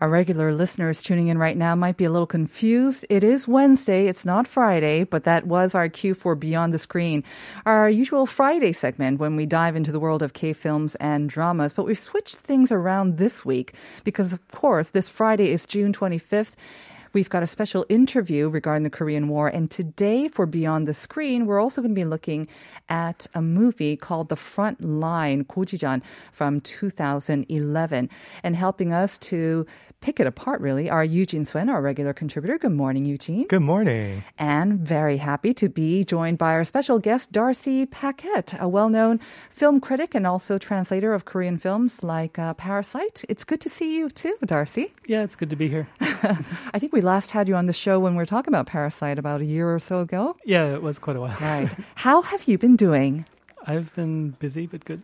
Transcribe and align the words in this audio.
Our 0.00 0.08
regular 0.08 0.54
listeners 0.54 1.02
tuning 1.02 1.26
in 1.26 1.38
right 1.38 1.56
now 1.56 1.74
might 1.74 1.96
be 1.96 2.04
a 2.04 2.10
little 2.10 2.26
confused. 2.26 3.04
It 3.10 3.24
is 3.24 3.48
Wednesday, 3.48 4.06
it's 4.06 4.24
not 4.24 4.46
Friday, 4.46 5.02
but 5.02 5.24
that 5.24 5.48
was 5.48 5.74
our 5.74 5.88
cue 5.88 6.14
for 6.14 6.36
Beyond 6.36 6.72
the 6.72 6.78
Screen, 6.78 7.24
our 7.66 7.90
usual 7.90 8.24
Friday 8.24 8.70
segment 8.70 9.18
when 9.18 9.34
we 9.34 9.44
dive 9.44 9.74
into 9.74 9.90
the 9.90 9.98
world 9.98 10.22
of 10.22 10.34
K 10.34 10.52
films 10.52 10.94
and 10.96 11.28
dramas. 11.28 11.74
But 11.74 11.84
we've 11.84 11.98
switched 11.98 12.36
things 12.36 12.70
around 12.70 13.18
this 13.18 13.44
week 13.44 13.74
because, 14.04 14.32
of 14.32 14.46
course, 14.52 14.90
this 14.90 15.08
Friday 15.08 15.50
is 15.50 15.66
June 15.66 15.92
25th. 15.92 16.52
We've 17.12 17.30
got 17.30 17.42
a 17.42 17.46
special 17.46 17.86
interview 17.88 18.48
regarding 18.48 18.82
the 18.82 18.90
Korean 18.90 19.28
War. 19.28 19.48
And 19.48 19.70
today, 19.70 20.28
for 20.28 20.46
Beyond 20.46 20.86
the 20.86 20.94
Screen, 20.94 21.46
we're 21.46 21.58
also 21.58 21.80
going 21.80 21.94
to 21.94 22.00
be 22.00 22.04
looking 22.04 22.46
at 22.88 23.26
a 23.34 23.40
movie 23.40 23.96
called 23.96 24.28
The 24.28 24.36
Front 24.36 24.82
Line, 24.82 25.44
Gojijan, 25.44 26.02
from 26.32 26.60
2011. 26.60 28.10
And 28.42 28.56
helping 28.56 28.92
us 28.92 29.18
to 29.18 29.66
pick 30.00 30.20
it 30.20 30.26
apart, 30.26 30.60
really, 30.60 30.88
are 30.88 31.04
Eugene 31.04 31.44
Swen, 31.44 31.68
our 31.68 31.82
regular 31.82 32.12
contributor. 32.12 32.58
Good 32.58 32.72
morning, 32.72 33.04
Eugene. 33.04 33.46
Good 33.46 33.62
morning. 33.62 34.24
And 34.38 34.78
very 34.80 35.18
happy 35.18 35.52
to 35.54 35.68
be 35.68 36.04
joined 36.04 36.38
by 36.38 36.52
our 36.52 36.64
special 36.64 36.98
guest, 36.98 37.32
Darcy 37.32 37.86
Paquet, 37.86 38.56
a 38.58 38.68
well 38.68 38.88
known 38.88 39.20
film 39.50 39.80
critic 39.80 40.14
and 40.14 40.26
also 40.26 40.58
translator 40.58 41.14
of 41.14 41.24
Korean 41.24 41.58
films 41.58 42.02
like 42.02 42.38
uh, 42.38 42.54
Parasite. 42.54 43.24
It's 43.28 43.44
good 43.44 43.60
to 43.62 43.68
see 43.68 43.96
you 43.96 44.08
too, 44.10 44.34
Darcy. 44.44 44.92
Yeah, 45.06 45.22
it's 45.22 45.36
good 45.36 45.50
to 45.50 45.56
be 45.56 45.68
here. 45.68 45.88
I 46.00 46.78
think 46.78 46.92
we 46.92 47.00
last 47.00 47.30
had 47.32 47.48
you 47.48 47.54
on 47.54 47.66
the 47.66 47.72
show 47.72 47.98
when 47.98 48.12
we 48.12 48.18
were 48.18 48.26
talking 48.26 48.52
about 48.52 48.66
Parasite 48.66 49.18
about 49.18 49.40
a 49.40 49.44
year 49.44 49.72
or 49.72 49.78
so 49.78 50.00
ago. 50.00 50.36
Yeah, 50.44 50.72
it 50.74 50.82
was 50.82 50.98
quite 50.98 51.16
a 51.16 51.20
while. 51.20 51.36
Right. 51.40 51.72
How 51.96 52.22
have 52.22 52.44
you 52.44 52.58
been 52.58 52.76
doing? 52.76 53.24
I've 53.66 53.94
been 53.94 54.30
busy 54.38 54.66
but 54.66 54.84
good. 54.84 55.02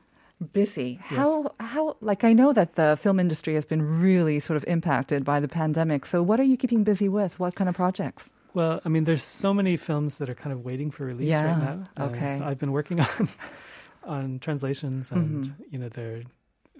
Busy. 0.52 0.98
How 1.00 1.54
how 1.60 1.96
like 2.00 2.24
I 2.24 2.32
know 2.32 2.52
that 2.52 2.74
the 2.74 2.98
film 3.00 3.18
industry 3.20 3.54
has 3.54 3.64
been 3.64 3.80
really 4.02 4.40
sort 4.40 4.56
of 4.56 4.64
impacted 4.66 5.24
by 5.24 5.40
the 5.40 5.48
pandemic. 5.48 6.04
So 6.06 6.22
what 6.22 6.38
are 6.40 6.44
you 6.44 6.56
keeping 6.56 6.84
busy 6.84 7.08
with? 7.08 7.38
What 7.38 7.54
kind 7.54 7.68
of 7.68 7.74
projects? 7.76 8.30
Well, 8.52 8.80
I 8.84 8.88
mean, 8.88 9.04
there's 9.04 9.24
so 9.24 9.54
many 9.54 9.76
films 9.76 10.18
that 10.18 10.28
are 10.28 10.34
kind 10.34 10.52
of 10.52 10.64
waiting 10.64 10.90
for 10.90 11.04
release 11.06 11.28
Yeah, 11.30 11.46
right 11.46 11.58
now. 11.58 11.88
Uh, 11.96 12.08
okay. 12.10 12.38
so 12.38 12.44
I've 12.44 12.58
been 12.58 12.72
working 12.72 13.00
on 13.06 13.28
on 14.04 14.38
translations, 14.38 15.10
and 15.10 15.44
Mm-hmm. 15.44 15.62
you 15.70 15.78
know, 15.78 15.88
there 15.88 16.22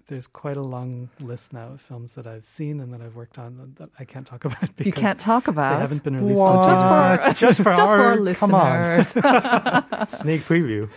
there's 0.09 0.27
quite 0.27 0.57
a 0.57 0.63
long 0.63 1.09
list 1.21 1.53
now 1.53 1.69
of 1.69 1.81
films 1.81 2.13
that 2.13 2.27
I've 2.27 2.47
seen 2.47 2.79
and 2.81 2.93
that 2.93 3.01
I've 3.01 3.17
worked 3.17 3.39
on 3.39 3.57
that, 3.57 3.77
that 3.77 3.91
I 3.99 4.05
can't 4.05 4.27
talk 4.27 4.45
about 4.49 4.61
because 4.77 4.87
You 4.87 4.93
can't 4.93 5.19
talk 5.19 5.49
about. 5.49 5.75
They 5.77 5.81
haven't 5.81 6.05
been 6.05 6.17
released 6.17 6.41
just 6.69 6.87
for 6.87 7.35
Just 7.41 7.59
for 7.63 7.75
just 7.75 7.81
our- 7.81 8.15
for 8.15 8.21
listeners. 8.21 9.09
sneak 10.21 10.43
preview. 10.43 10.89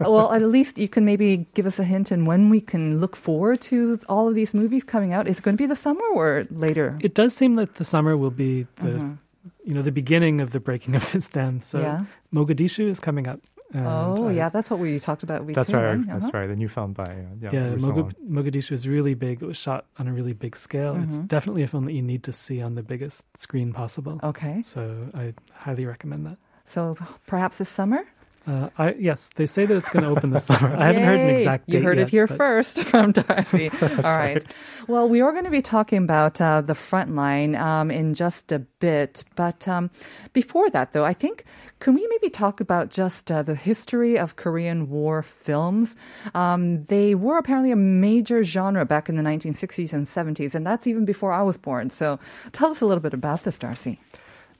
well, 0.00 0.32
at 0.32 0.42
least 0.42 0.78
you 0.78 0.88
can 0.88 1.04
maybe 1.04 1.46
give 1.54 1.66
us 1.66 1.78
a 1.78 1.84
hint 1.84 2.10
in 2.10 2.24
when 2.24 2.48
we 2.50 2.60
can 2.60 3.00
look 3.00 3.16
forward 3.16 3.60
to 3.60 4.00
all 4.08 4.28
of 4.28 4.34
these 4.34 4.54
movies 4.54 4.82
coming 4.84 5.12
out. 5.12 5.28
Is 5.28 5.38
it 5.38 5.42
going 5.42 5.56
to 5.56 5.62
be 5.62 5.66
the 5.66 5.76
summer 5.76 6.04
or 6.14 6.46
later? 6.50 6.98
It 7.00 7.14
does 7.14 7.34
seem 7.34 7.56
that 7.56 7.74
the 7.76 7.84
summer 7.84 8.16
will 8.16 8.30
be 8.32 8.66
the 8.76 9.16
you 9.64 9.74
know 9.74 9.82
the 9.82 9.92
beginning 9.92 10.40
of 10.40 10.52
the 10.52 10.60
breaking 10.60 10.94
of 10.96 11.10
this 11.12 11.28
dam. 11.28 11.60
So 11.60 11.78
Mm-hmm. 11.78 11.84
Yeah. 11.84 12.04
Mogadishu 12.32 12.88
is 12.88 12.98
coming 12.98 13.26
up. 13.28 13.40
And, 13.74 13.86
oh, 13.86 14.26
uh, 14.28 14.30
yeah, 14.30 14.48
that's 14.48 14.70
what 14.70 14.78
we 14.80 14.98
talked 14.98 15.22
about. 15.22 15.44
We 15.44 15.52
That's 15.52 15.70
too, 15.70 15.76
right. 15.76 15.96
right? 15.96 16.06
That's 16.06 16.26
Uh-huh. 16.26 16.38
right. 16.38 16.46
The 16.46 16.56
new 16.56 16.68
film 16.68 16.92
by 16.94 17.04
uh, 17.04 17.16
yeah, 17.40 17.50
Yeah, 17.52 17.74
Lee 17.74 18.04
Mogadishu 18.28 18.72
is 18.72 18.86
really 18.88 19.14
big. 19.14 19.42
It 19.42 19.46
was 19.46 19.56
shot 19.56 19.86
on 19.98 20.06
a 20.08 20.12
really 20.12 20.32
big 20.32 20.56
scale. 20.56 20.94
It's 20.96 21.16
Mm-hmm. 21.16 21.26
definitely 21.26 21.62
a 21.64 21.68
film 21.68 21.84
that 21.86 21.92
you 21.92 22.02
need 22.02 22.22
to 22.24 22.32
see 22.32 22.62
on 22.62 22.74
the 22.76 22.82
biggest 22.82 23.26
screen 23.36 23.72
possible. 23.72 24.20
Okay, 24.22 24.62
So 24.62 25.10
I 25.14 25.34
highly 25.52 25.84
recommend 25.86 26.24
that. 26.26 26.38
so 26.66 26.96
perhaps 27.26 27.58
this 27.58 27.68
summer. 27.68 28.04
Uh, 28.46 28.68
I 28.76 28.92
yes, 28.98 29.30
they 29.36 29.46
say 29.46 29.64
that 29.64 29.74
it's 29.74 29.88
going 29.88 30.02
to 30.02 30.10
open 30.10 30.30
this 30.30 30.44
summer. 30.44 30.76
I 30.76 30.86
haven't 30.86 31.02
heard 31.02 31.20
an 31.20 31.30
exact 31.30 31.66
date 31.66 31.78
You 31.78 31.82
heard 31.84 31.96
yet, 31.96 32.08
it 32.08 32.10
here 32.10 32.26
but 32.26 32.36
first 32.36 32.84
from 32.84 33.12
Darcy. 33.12 33.70
All 33.82 34.16
right. 34.16 34.44
Well, 34.86 35.08
we 35.08 35.22
are 35.22 35.32
going 35.32 35.46
to 35.46 35.50
be 35.50 35.62
talking 35.62 36.02
about 36.02 36.40
uh, 36.42 36.60
the 36.60 36.74
front 36.74 37.14
line 37.14 37.56
um, 37.56 37.90
in 37.90 38.12
just 38.12 38.52
a 38.52 38.58
bit. 38.58 39.24
But 39.34 39.66
um, 39.66 39.90
before 40.34 40.68
that, 40.70 40.92
though, 40.92 41.04
I 41.04 41.14
think, 41.14 41.44
can 41.78 41.94
we 41.94 42.06
maybe 42.06 42.28
talk 42.28 42.60
about 42.60 42.90
just 42.90 43.32
uh, 43.32 43.42
the 43.42 43.54
history 43.54 44.18
of 44.18 44.36
Korean 44.36 44.90
War 44.90 45.22
films? 45.22 45.96
Um, 46.34 46.84
they 46.84 47.14
were 47.14 47.38
apparently 47.38 47.70
a 47.70 47.76
major 47.76 48.42
genre 48.42 48.84
back 48.84 49.08
in 49.08 49.16
the 49.16 49.22
1960s 49.22 49.94
and 49.94 50.06
70s, 50.06 50.54
and 50.54 50.66
that's 50.66 50.86
even 50.86 51.06
before 51.06 51.32
I 51.32 51.40
was 51.40 51.56
born. 51.56 51.88
So 51.88 52.20
tell 52.52 52.70
us 52.70 52.82
a 52.82 52.86
little 52.86 53.02
bit 53.02 53.14
about 53.14 53.44
this, 53.44 53.56
Darcy. 53.56 54.00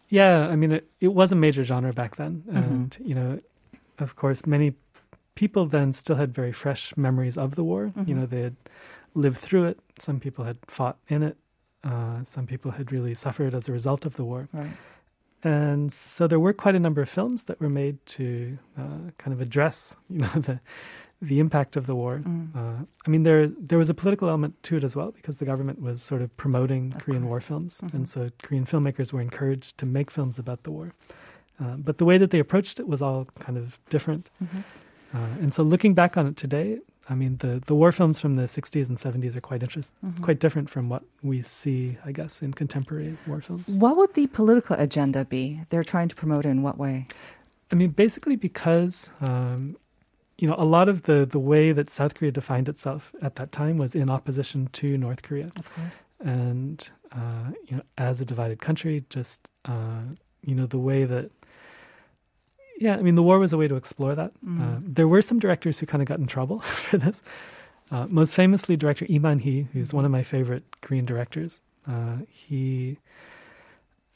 Yeah, 0.09 0.49
I 0.49 0.56
mean, 0.56 0.73
it, 0.73 0.89
it 1.00 1.09
was 1.09 1.33
a 1.33 1.37
major 1.37 1.65
genre 1.65 1.93
back 1.93 2.17
then. 2.17 2.44
Mm-hmm. 2.47 2.56
And, 2.56 2.97
you 3.05 3.15
know, 3.15 3.41
of 3.99 4.16
course, 4.16 4.47
many 4.47 4.75
people 5.34 5.66
then 5.66 5.93
still 5.93 6.16
had 6.16 6.34
very 6.34 6.53
fresh 6.53 6.97
memories 6.97 7.37
of 7.37 7.55
the 7.56 7.65
war. 7.65 7.87
Mm-hmm. 7.97 8.09
You 8.09 8.15
know, 8.15 8.27
they 8.27 8.43
had 8.43 8.56
lived 9.15 9.38
through 9.38 9.65
it. 9.65 9.78
Some 9.99 10.21
people 10.21 10.44
had 10.44 10.59
fought 10.66 10.99
in 11.09 11.22
it. 11.22 11.37
Uh, 11.82 12.22
some 12.25 12.47
people 12.47 12.72
had 12.72 12.93
really 12.93 13.15
suffered 13.15 13.55
as 13.55 13.69
a 13.69 13.72
result 13.72 14.06
of 14.06 14.16
the 14.16 14.25
war. 14.25 14.49
Right. 14.53 14.71
And 15.43 15.93
so 15.93 16.27
there 16.27 16.41
were 16.41 16.55
quite 16.55 16.75
a 16.75 16.78
number 16.78 17.03
of 17.03 17.10
films 17.10 17.44
that 17.44 17.60
were 17.60 17.69
made 17.69 18.05
to 18.06 18.59
uh, 18.78 19.10
kind 19.19 19.32
of 19.34 19.41
address, 19.43 19.97
you 20.11 20.21
know, 20.21 20.28
the 20.28 20.61
the 21.22 21.38
impact 21.41 21.76
of 21.76 21.87
the 21.87 21.94
war. 21.94 22.21
Mm. 22.22 22.55
Uh, 22.55 22.84
I 23.06 23.11
mean, 23.11 23.22
there 23.22 23.47
there 23.49 23.78
was 23.78 23.88
a 23.91 23.94
political 23.94 24.28
element 24.28 24.62
to 24.65 24.76
it 24.76 24.84
as 24.84 24.97
well 24.97 25.11
because 25.12 25.37
the 25.38 25.44
government 25.44 25.81
was 25.81 26.03
sort 26.03 26.22
of 26.22 26.34
promoting 26.37 26.93
Korean 26.93 27.26
war 27.28 27.41
films, 27.41 27.81
Mm-hmm. 27.82 27.97
and 27.97 28.09
so 28.09 28.31
Korean 28.43 28.65
filmmakers 28.66 29.12
were 29.12 29.21
encouraged 29.21 29.78
to 29.78 29.87
make 29.87 30.11
films 30.11 30.38
about 30.38 30.62
the 30.65 30.71
war. 30.71 30.94
Uh, 31.62 31.76
but 31.76 31.98
the 31.98 32.04
way 32.04 32.19
that 32.19 32.31
they 32.31 32.38
approached 32.41 32.81
it 32.81 32.88
was 32.88 33.00
all 33.00 33.26
kind 33.41 33.56
of 33.59 33.78
different. 33.91 34.28
Mm-hmm. 34.42 34.60
Uh, 35.16 35.19
and 35.41 35.54
so 35.54 35.62
looking 35.62 35.94
back 35.94 36.16
on 36.16 36.26
it 36.26 36.37
today, 36.37 36.78
I 37.09 37.15
mean, 37.15 37.37
the, 37.37 37.62
the 37.66 37.75
war 37.75 37.92
films 37.92 38.19
from 38.20 38.34
the 38.37 38.44
60s 38.44 38.88
and 38.88 38.98
70s 38.98 39.37
are 39.37 39.41
quite 39.41 39.62
interest, 39.62 39.93
Mm-hmm. 40.04 40.25
quite 40.25 40.41
different 40.41 40.69
from 40.70 40.88
what 40.88 41.03
we 41.22 41.43
see, 41.43 41.98
I 42.04 42.12
guess, 42.12 42.43
in 42.43 42.54
contemporary 42.54 43.16
war 43.26 43.41
films. 43.41 43.69
What 43.69 43.97
would 43.98 44.14
the 44.14 44.26
political 44.26 44.75
agenda 44.76 45.25
be? 45.25 45.60
They're 45.70 45.84
trying 45.84 46.09
to 46.09 46.16
promote 46.16 46.44
it 46.47 46.48
in 46.48 46.62
what 46.62 46.78
way? 46.78 47.06
I 47.70 47.75
mean, 47.76 47.91
basically 47.91 48.37
because 48.37 49.09
um, 49.20 49.76
you 50.38 50.48
know 50.48 50.54
a 50.59 50.64
lot 50.64 50.88
of 50.88 51.04
the 51.04 51.25
the 51.25 51.38
way 51.38 51.72
that 51.72 51.91
South 51.91 52.14
Korea 52.14 52.32
defined 52.32 52.69
itself 52.69 53.12
at 53.22 53.37
that 53.37 53.53
time 53.53 53.78
was 53.78 53.94
in 53.94 54.10
opposition 54.10 54.69
to 54.75 54.98
North 54.98 55.22
Korea, 55.22 55.50
Of 55.56 55.72
course. 55.75 56.03
and 56.20 56.88
uh, 57.12 57.50
you 57.69 57.76
know 57.76 57.82
as 57.98 58.20
a 58.20 58.25
divided 58.25 58.60
country, 58.60 59.04
just 59.10 59.50
uh, 59.66 60.03
you 60.43 60.54
know 60.54 60.66
the 60.66 60.78
way 60.78 61.04
that. 61.04 61.31
Yeah, 62.79 62.97
I 62.97 63.03
mean, 63.03 63.15
the 63.15 63.23
war 63.23 63.39
was 63.39 63.53
a 63.53 63.57
way 63.57 63.69
to 63.69 63.77
explore 63.77 64.15
that. 64.15 64.33
Uh, 64.47 64.79
there 64.81 65.07
were 65.07 65.23
some 65.23 65.39
directors 65.39 65.79
who 65.79 65.87
kind 65.87 66.03
of 66.03 66.09
got 66.09 66.19
in 66.19 66.27
trouble 66.27 66.61
for 66.61 66.99
this. 66.99 67.23
Uh, 67.91 68.07
most 68.09 68.35
famously, 68.35 68.77
director 68.77 69.07
Lee 69.09 69.19
Man-hee, 69.19 69.69
who's 69.73 69.93
one 69.93 70.05
of 70.05 70.11
my 70.11 70.23
favorite 70.23 70.65
Korean 70.81 71.05
directors. 71.05 71.61
Uh, 71.87 72.19
he 72.29 72.99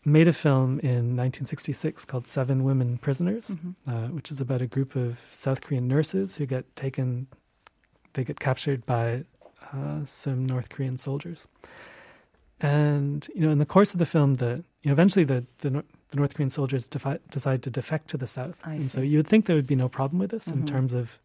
made 0.05 0.27
a 0.27 0.33
film 0.33 0.81
in 0.81 1.15
1966 1.17 2.05
called 2.05 2.27
Seven 2.27 2.65
Women 2.65 2.99
Prisoners, 2.99 3.55
uh, 3.87 4.07
which 4.09 4.31
is 4.31 4.41
about 4.41 4.63
a 4.63 4.67
group 4.67 4.97
of 4.97 5.21
South 5.31 5.61
Korean 5.61 5.87
nurses 5.87 6.37
who 6.37 6.47
get 6.47 6.65
taken, 6.77 7.27
they 8.15 8.25
get 8.25 8.41
captured 8.41 8.87
by 8.87 9.25
uh, 9.73 10.05
some 10.05 10.47
North 10.47 10.71
Korean 10.71 10.97
soldiers. 10.97 11.47
And 12.61 13.29
you 13.35 13.43
know, 13.43 13.51
in 13.51 13.59
the 13.59 13.67
course 13.67 13.93
of 13.93 13.99
the 13.99 14.07
film, 14.07 14.35
the 14.35 14.65
you 14.83 14.89
know, 14.89 14.93
eventually 14.93 15.25
the 15.25 15.45
the, 15.59 15.85
the 16.11 16.17
North 16.17 16.35
Korean 16.35 16.51
soldiers 16.51 16.87
defi- 16.87 17.19
decide 17.31 17.63
to 17.65 17.71
defect 17.71 18.09
to 18.11 18.17
the 18.17 18.27
south, 18.27 18.57
I 18.65 18.75
and 18.75 18.91
so 18.91 19.01
you 19.01 19.19
would 19.19 19.27
think 19.29 19.47
there 19.47 19.57
would 19.57 19.67
be 19.67 19.77
no 19.77 19.89
problem 19.89 20.19
with 20.19 20.31
this 20.31 20.47
in 20.49 20.65
terms 20.67 20.95
of 20.95 21.19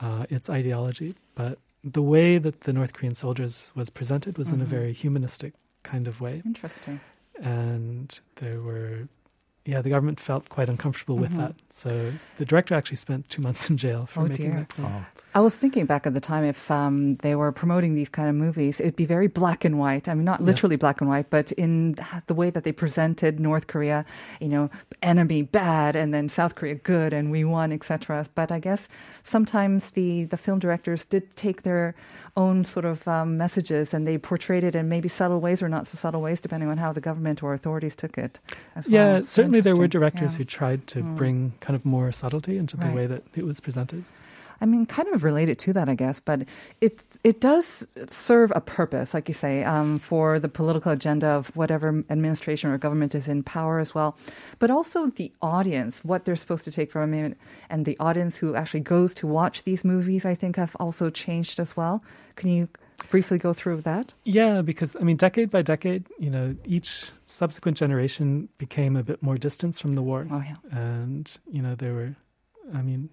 uh, 0.00 0.24
its 0.30 0.48
ideology, 0.48 1.14
but 1.34 1.58
the 1.84 2.02
way 2.02 2.38
that 2.38 2.62
the 2.62 2.72
North 2.72 2.92
Korean 2.94 3.14
soldiers 3.14 3.70
was 3.74 3.90
presented 3.90 4.38
was 4.38 4.52
in 4.52 4.60
a 4.60 4.64
very 4.64 4.92
humanistic 4.92 5.52
kind 5.82 6.06
of 6.08 6.20
way. 6.20 6.42
Interesting. 6.44 7.00
and 7.42 8.20
there 8.36 8.60
were 8.60 9.08
yeah 9.66 9.80
the 9.82 9.90
government 9.90 10.18
felt 10.20 10.48
quite 10.48 10.68
uncomfortable 10.68 11.16
with 11.16 11.30
Mm-hmm. 11.32 11.40
that. 11.40 11.54
So 11.70 12.12
the 12.38 12.44
director 12.44 12.74
actually 12.74 12.96
spent 12.96 13.28
two 13.28 13.42
months 13.42 13.68
in 13.70 13.76
jail 13.76 14.06
for 14.06 14.20
Oh, 14.20 14.26
making 14.26 14.46
dear. 14.50 14.56
that 14.60 14.72
film 14.72 14.88
Oh, 14.92 15.06
I 15.32 15.38
was 15.40 15.54
thinking 15.54 15.86
back 15.86 16.06
at 16.08 16.14
the 16.14 16.20
time 16.20 16.42
if 16.42 16.70
um, 16.72 17.14
they 17.16 17.36
were 17.36 17.52
promoting 17.52 17.94
these 17.94 18.08
kind 18.08 18.28
of 18.28 18.34
movies, 18.34 18.80
it'd 18.80 18.96
be 18.96 19.04
very 19.04 19.28
black 19.28 19.64
and 19.64 19.78
white. 19.78 20.08
I 20.08 20.14
mean, 20.14 20.24
not 20.24 20.42
literally 20.42 20.74
black 20.74 21.00
and 21.00 21.08
white, 21.08 21.30
but 21.30 21.52
in 21.52 21.96
the 22.26 22.34
way 22.34 22.50
that 22.50 22.64
they 22.64 22.72
presented 22.72 23.38
North 23.38 23.68
Korea, 23.68 24.04
you 24.40 24.48
know, 24.48 24.70
enemy 25.02 25.42
bad 25.42 25.94
and 25.94 26.12
then 26.12 26.28
South 26.28 26.56
Korea 26.56 26.74
good 26.74 27.12
and 27.12 27.30
we 27.30 27.44
won, 27.44 27.72
etc. 27.72 28.26
But 28.34 28.50
I 28.50 28.58
guess 28.58 28.88
sometimes 29.22 29.90
the, 29.90 30.24
the 30.24 30.36
film 30.36 30.58
directors 30.58 31.04
did 31.04 31.36
take 31.36 31.62
their 31.62 31.94
own 32.36 32.64
sort 32.64 32.84
of 32.84 33.06
um, 33.06 33.36
messages 33.38 33.94
and 33.94 34.08
they 34.08 34.18
portrayed 34.18 34.64
it 34.64 34.74
in 34.74 34.88
maybe 34.88 35.08
subtle 35.08 35.40
ways 35.40 35.62
or 35.62 35.68
not 35.68 35.86
so 35.86 35.96
subtle 35.96 36.22
ways, 36.22 36.40
depending 36.40 36.68
on 36.68 36.78
how 36.78 36.92
the 36.92 37.00
government 37.00 37.40
or 37.40 37.54
authorities 37.54 37.94
took 37.94 38.18
it. 38.18 38.40
As 38.74 38.88
Yeah, 38.88 39.12
well. 39.14 39.24
Certainly 39.24 39.60
there 39.60 39.76
were 39.76 39.86
directors 39.86 40.32
Yeah. 40.32 40.38
who 40.38 40.44
tried 40.44 40.88
to 40.88 41.02
bring 41.02 41.52
kind 41.60 41.76
of 41.76 41.84
more 41.84 42.10
subtlety 42.10 42.58
into 42.58 42.76
the 42.76 42.86
Right. 42.86 42.94
way 42.96 43.06
that 43.06 43.22
it 43.36 43.44
was 43.44 43.60
presented. 43.60 44.02
I 44.60 44.66
mean, 44.66 44.86
kind 44.86 45.08
of 45.08 45.24
related 45.24 45.58
to 45.60 45.72
that, 45.72 45.88
I 45.88 45.94
guess, 45.94 46.20
but 46.20 46.44
it 46.80 47.02
it 47.24 47.40
does 47.40 47.86
serve 48.10 48.52
a 48.54 48.60
purpose, 48.60 49.14
like 49.14 49.28
you 49.28 49.34
say, 49.34 49.64
um, 49.64 49.98
for 49.98 50.38
the 50.38 50.48
political 50.48 50.92
agenda 50.92 51.28
of 51.28 51.54
whatever 51.56 52.04
administration 52.10 52.70
or 52.70 52.78
government 52.78 53.14
is 53.14 53.28
in 53.28 53.42
power 53.42 53.78
as 53.78 53.94
well. 53.94 54.16
But 54.58 54.70
also 54.70 55.06
the 55.06 55.32
audience, 55.40 56.00
what 56.04 56.24
they're 56.24 56.36
supposed 56.36 56.64
to 56.66 56.72
take 56.72 56.90
from 56.90 57.14
it, 57.14 57.36
and 57.70 57.86
the 57.86 57.96
audience 57.98 58.36
who 58.36 58.54
actually 58.54 58.80
goes 58.80 59.14
to 59.14 59.26
watch 59.26 59.64
these 59.64 59.84
movies, 59.84 60.24
I 60.24 60.34
think, 60.34 60.56
have 60.56 60.76
also 60.78 61.10
changed 61.10 61.58
as 61.58 61.76
well. 61.76 62.04
Can 62.36 62.50
you 62.50 62.68
briefly 63.08 63.38
go 63.38 63.52
through 63.52 63.80
that? 63.82 64.12
Yeah, 64.24 64.60
because 64.62 64.94
I 64.96 65.04
mean, 65.04 65.16
decade 65.16 65.50
by 65.50 65.62
decade, 65.62 66.06
you 66.18 66.30
know, 66.30 66.54
each 66.64 67.10
subsequent 67.24 67.78
generation 67.78 68.48
became 68.58 68.96
a 68.96 69.02
bit 69.02 69.22
more 69.22 69.38
distanced 69.38 69.80
from 69.80 69.94
the 69.94 70.02
war. 70.02 70.26
Oh, 70.30 70.42
yeah. 70.44 70.56
And, 70.70 71.30
you 71.50 71.62
know, 71.62 71.74
there 71.74 71.94
were, 71.94 72.14
I 72.74 72.82
mean, 72.82 73.08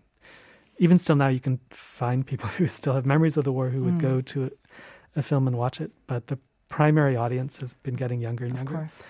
even 0.79 0.97
still 0.97 1.15
now, 1.15 1.27
you 1.27 1.39
can 1.39 1.59
find 1.71 2.25
people 2.25 2.47
who 2.57 2.67
still 2.67 2.93
have 2.93 3.05
memories 3.05 3.37
of 3.37 3.43
the 3.43 3.51
war 3.51 3.69
who 3.69 3.83
would 3.83 3.95
Mm. 3.95 4.01
go 4.01 4.21
to 4.21 4.45
a, 4.45 4.49
a 5.19 5.23
film 5.23 5.47
and 5.47 5.57
watch 5.57 5.81
it. 5.81 5.91
But 6.07 6.27
the 6.27 6.37
primary 6.69 7.15
audience 7.15 7.57
has 7.59 7.73
been 7.73 7.95
getting 7.95 8.19
younger 8.21 8.43
and 8.45 8.53
Of 8.53 8.57
younger. 8.59 8.75
course. 8.75 9.03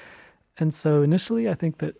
And 0.57 0.73
so 0.73 1.01
initially, 1.01 1.49
I 1.49 1.53
think 1.55 1.77
that 1.79 1.95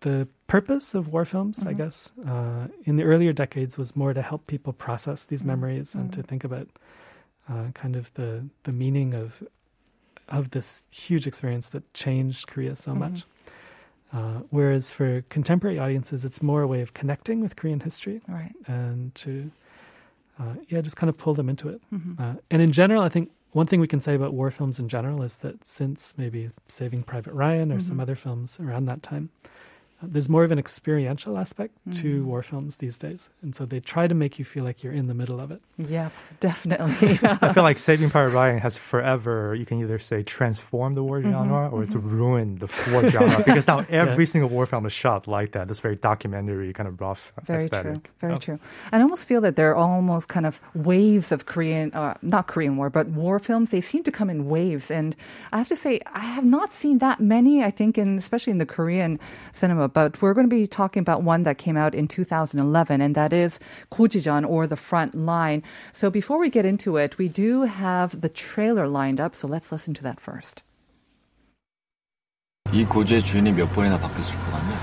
the 0.00 0.26
purpose 0.46 0.94
of 0.94 1.08
war 1.12 1.24
films, 1.24 1.58
Mm-hmm. 1.60 1.68
I 1.68 1.72
guess, 1.74 2.12
uh, 2.26 2.68
in 2.84 2.96
the 2.96 3.04
earlier 3.04 3.32
decades 3.32 3.78
was 3.78 3.94
more 3.96 4.12
to 4.14 4.22
help 4.22 4.46
people 4.46 4.72
process 4.72 5.24
these 5.24 5.40
Mm-hmm. 5.40 5.48
memories 5.48 5.94
and 5.94 6.12
to 6.12 6.22
think 6.22 6.44
about 6.44 6.68
uh, 7.48 7.70
kind 7.74 7.96
of 7.96 8.12
the, 8.14 8.46
the 8.64 8.72
meaning 8.72 9.14
of 9.14 9.42
of 10.28 10.50
this 10.50 10.84
huge 10.90 11.26
experience 11.26 11.68
that 11.70 11.92
changed 11.94 12.46
Korea 12.46 12.76
so 12.76 12.92
Mm-hmm. 12.92 13.00
much. 13.00 13.24
Uh, 14.12 14.40
whereas 14.50 14.92
for 14.92 15.22
contemporary 15.30 15.78
audiences, 15.78 16.24
it's 16.24 16.42
more 16.42 16.60
a 16.62 16.66
way 16.66 16.80
of 16.82 16.92
connecting 16.92 17.40
with 17.40 17.56
Korean 17.56 17.80
history 17.80 18.20
Right. 18.28 18.52
and 18.66 19.14
to 19.16 19.50
uh, 20.40 20.54
yeah 20.68 20.80
just 20.80 20.96
kind 20.96 21.08
of 21.10 21.16
pull 21.16 21.34
them 21.34 21.48
into 21.48 21.68
it 21.68 21.80
Mm-hmm. 21.92 22.22
uh, 22.22 22.34
and 22.50 22.60
in 22.62 22.72
general 22.72 23.02
i 23.02 23.08
think 23.08 23.30
one 23.52 23.66
thing 23.66 23.80
we 23.80 23.86
can 23.86 24.00
say 24.00 24.14
about 24.14 24.32
war 24.32 24.50
films 24.50 24.78
in 24.78 24.88
general 24.88 25.22
is 25.22 25.36
that 25.44 25.66
since 25.66 26.14
maybe 26.16 26.50
saving 26.68 27.02
private 27.02 27.32
ryan 27.34 27.70
or 27.70 27.76
Mm-hmm. 27.76 27.88
some 27.88 28.00
other 28.00 28.16
films 28.16 28.58
around 28.60 28.86
that 28.86 29.02
time 29.02 29.28
there's 30.02 30.28
more 30.28 30.44
of 30.44 30.52
an 30.52 30.58
experiential 30.58 31.38
aspect 31.38 31.72
Mm-hmm. 31.88 32.00
to 32.02 32.24
war 32.24 32.42
films 32.42 32.76
these 32.76 32.96
days 32.98 33.30
and 33.42 33.54
so 33.56 33.64
they 33.66 33.80
try 33.80 34.06
to 34.06 34.14
make 34.14 34.38
you 34.38 34.44
feel 34.44 34.62
like 34.64 34.82
you're 34.82 34.92
in 34.92 35.06
the 35.08 35.14
middle 35.14 35.40
of 35.40 35.50
it 35.50 35.60
Yep, 35.78 36.12
definitely. 36.40 37.18
I 37.42 37.52
feel 37.52 37.62
like 37.64 37.78
Saving 37.78 38.10
Private 38.10 38.34
Ryan 38.34 38.58
has 38.58 38.76
forever, 38.76 39.54
you 39.54 39.66
can 39.66 39.80
either 39.80 39.98
say 39.98 40.22
transformed 40.22 40.96
the 40.96 41.02
war 41.02 41.18
Mm-hmm, 41.20 41.30
genre 41.32 41.68
or 41.70 41.82
it's 41.82 41.94
ruined 41.94 42.60
the 42.60 42.68
war 42.92 43.06
genre 43.08 43.36
because 43.44 43.66
now 43.66 43.84
every 43.88 44.26
single 44.26 44.48
war 44.50 44.66
film 44.66 44.86
is 44.86 44.92
shot 44.92 45.26
like 45.26 45.52
that. 45.52 45.68
This 45.68 45.78
very 45.78 45.96
documentary, 45.96 46.72
kind 46.72 46.88
of 46.88 47.00
rough 47.00 47.32
Very 47.44 47.64
aesthetic. 47.64 48.02
true. 48.04 48.12
Very 48.20 48.32
Oh. 48.34 48.36
true. 48.36 48.58
I 48.92 49.00
almost 49.00 49.26
feel 49.26 49.40
that 49.40 49.56
there 49.56 49.70
are 49.70 49.76
almost 49.76 50.28
kind 50.28 50.46
of 50.46 50.60
waves 50.74 51.32
of 51.32 51.46
Korean, 51.46 51.92
uh, 51.94 52.14
not 52.22 52.46
Korean 52.46 52.76
war, 52.76 52.90
but 52.90 53.06
war 53.08 53.38
films. 53.38 53.70
They 53.70 53.80
seem 53.80 54.02
to 54.04 54.12
come 54.12 54.30
in 54.30 54.48
waves. 54.48 54.90
And 54.90 55.14
I 55.52 55.58
have 55.58 55.68
to 55.68 55.76
say, 55.76 56.00
I 56.12 56.20
have 56.36 56.44
not 56.44 56.72
seen 56.72 56.98
that 56.98 57.20
many, 57.20 57.62
I 57.64 57.70
think, 57.70 57.98
in, 57.98 58.18
especially 58.18 58.50
in 58.52 58.58
the 58.58 58.66
Korean 58.66 59.18
cinema 59.52 59.88
But 59.91 60.21
we're 60.21 60.33
going 60.33 60.49
to 60.49 60.55
be 60.55 60.65
talking 60.67 61.01
about 61.01 61.23
one 61.23 61.43
that 61.43 61.57
came 61.57 61.75
out 61.75 61.93
in 61.93 62.07
2011, 62.07 63.01
and 63.01 63.15
that 63.15 63.33
is 63.33 63.59
Gojijeon 63.91 64.47
or 64.47 64.67
The 64.67 64.77
Front 64.77 65.15
Line. 65.15 65.63
So 65.91 66.09
before 66.09 66.39
we 66.39 66.49
get 66.49 66.65
into 66.65 66.97
it, 66.97 67.17
we 67.17 67.27
do 67.27 67.63
have 67.63 68.21
the 68.21 68.29
trailer 68.29 68.87
lined 68.87 69.19
up. 69.19 69.35
So 69.35 69.47
let's 69.47 69.71
listen 69.71 69.93
to 69.95 70.03
that 70.03 70.19
first. 70.19 70.63
이 72.73 72.83
고지의 72.83 73.23
주인이 73.23 73.53
몇 73.53 73.71
번이나 73.71 73.97
바뀌었을 73.97 74.37
것 74.39 74.51
같냐? 74.51 74.77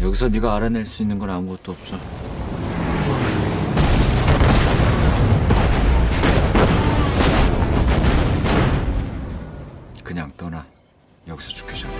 여기서 0.00 0.28
네가 0.28 0.56
알아낼 0.56 0.86
수 0.86 1.02
있는 1.02 1.18
건 1.18 1.30
아무것도 1.30 1.72
없어. 1.72 1.98
여기서 11.27 11.49
죽기 11.49 11.79
전에. 11.79 11.93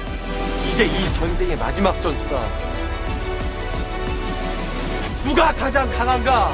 이제 0.67 0.85
이 0.85 1.13
전쟁의 1.13 1.57
마지막 1.57 1.99
전투다. 2.01 2.41
누가 5.23 5.53
가장 5.53 5.89
강한가? 5.89 6.53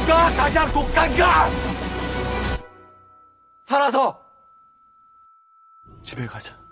누가 0.00 0.30
가장 0.30 0.72
독한가? 0.72 1.50
살아서 3.64 4.24
집에 6.02 6.26
가자. 6.26 6.63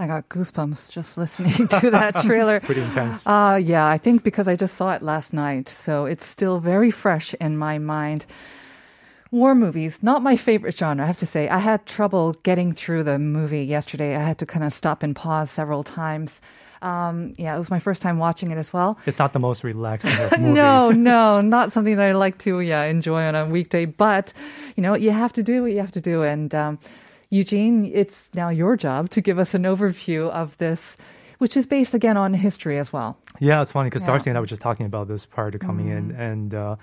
I 0.00 0.06
got 0.06 0.30
goosebumps 0.30 0.90
just 0.90 1.18
listening 1.18 1.68
to 1.80 1.90
that 1.90 2.16
trailer. 2.24 2.60
Pretty 2.70 2.80
intense. 2.80 3.26
Uh, 3.26 3.60
yeah, 3.62 3.86
I 3.86 3.98
think 3.98 4.24
because 4.24 4.48
I 4.48 4.56
just 4.56 4.74
saw 4.74 4.92
it 4.92 5.02
last 5.02 5.34
night, 5.34 5.68
so 5.68 6.06
it's 6.06 6.26
still 6.26 6.58
very 6.58 6.90
fresh 6.90 7.34
in 7.34 7.58
my 7.58 7.78
mind. 7.78 8.24
War 9.30 9.54
movies, 9.54 10.02
not 10.02 10.22
my 10.22 10.36
favorite 10.36 10.74
genre, 10.74 11.04
I 11.04 11.06
have 11.06 11.18
to 11.18 11.26
say. 11.26 11.48
I 11.48 11.58
had 11.58 11.84
trouble 11.84 12.32
getting 12.42 12.72
through 12.72 13.04
the 13.04 13.18
movie 13.18 13.62
yesterday. 13.62 14.16
I 14.16 14.22
had 14.22 14.38
to 14.38 14.46
kind 14.46 14.64
of 14.64 14.72
stop 14.72 15.02
and 15.02 15.14
pause 15.14 15.50
several 15.50 15.84
times. 15.84 16.40
Um, 16.82 17.34
yeah, 17.36 17.54
it 17.54 17.58
was 17.58 17.70
my 17.70 17.78
first 17.78 18.00
time 18.00 18.18
watching 18.18 18.50
it 18.50 18.56
as 18.56 18.72
well. 18.72 18.98
It's 19.04 19.18
not 19.18 19.34
the 19.34 19.38
most 19.38 19.62
relaxing 19.62 20.10
movies. 20.18 20.38
No, 20.38 20.90
no, 20.90 21.42
not 21.42 21.72
something 21.72 21.96
that 21.96 22.06
I 22.06 22.12
like 22.12 22.38
to 22.38 22.60
yeah 22.60 22.84
enjoy 22.84 23.22
on 23.22 23.34
a 23.34 23.44
weekday. 23.44 23.84
But 23.84 24.32
you 24.76 24.82
know, 24.82 24.94
you 24.94 25.10
have 25.10 25.34
to 25.34 25.42
do 25.42 25.62
what 25.62 25.72
you 25.72 25.80
have 25.80 25.92
to 25.92 26.00
do. 26.00 26.22
And 26.22 26.54
um, 26.54 26.78
Eugene, 27.30 27.90
it's 27.94 28.28
now 28.34 28.48
your 28.48 28.76
job 28.76 29.08
to 29.10 29.20
give 29.20 29.38
us 29.38 29.54
an 29.54 29.62
overview 29.62 30.28
of 30.30 30.58
this, 30.58 30.96
which 31.38 31.56
is 31.56 31.64
based 31.66 31.94
again 31.94 32.16
on 32.16 32.34
history 32.34 32.78
as 32.78 32.92
well. 32.92 33.16
Yeah, 33.38 33.62
it's 33.62 33.72
funny 33.72 33.88
because 33.88 34.02
Yeah. 34.02 34.08
Mm. 34.08 34.12
Darcy 34.12 34.30
and 34.30 34.36
I 34.36 34.40
were 34.40 34.46
just 34.46 34.62
talking 34.62 34.84
about 34.86 35.08
this 35.08 35.26
prior 35.26 35.50
to 35.50 35.58
coming 35.58 35.88
in, 35.88 36.10
and 36.10 36.52
uh, 36.54 36.76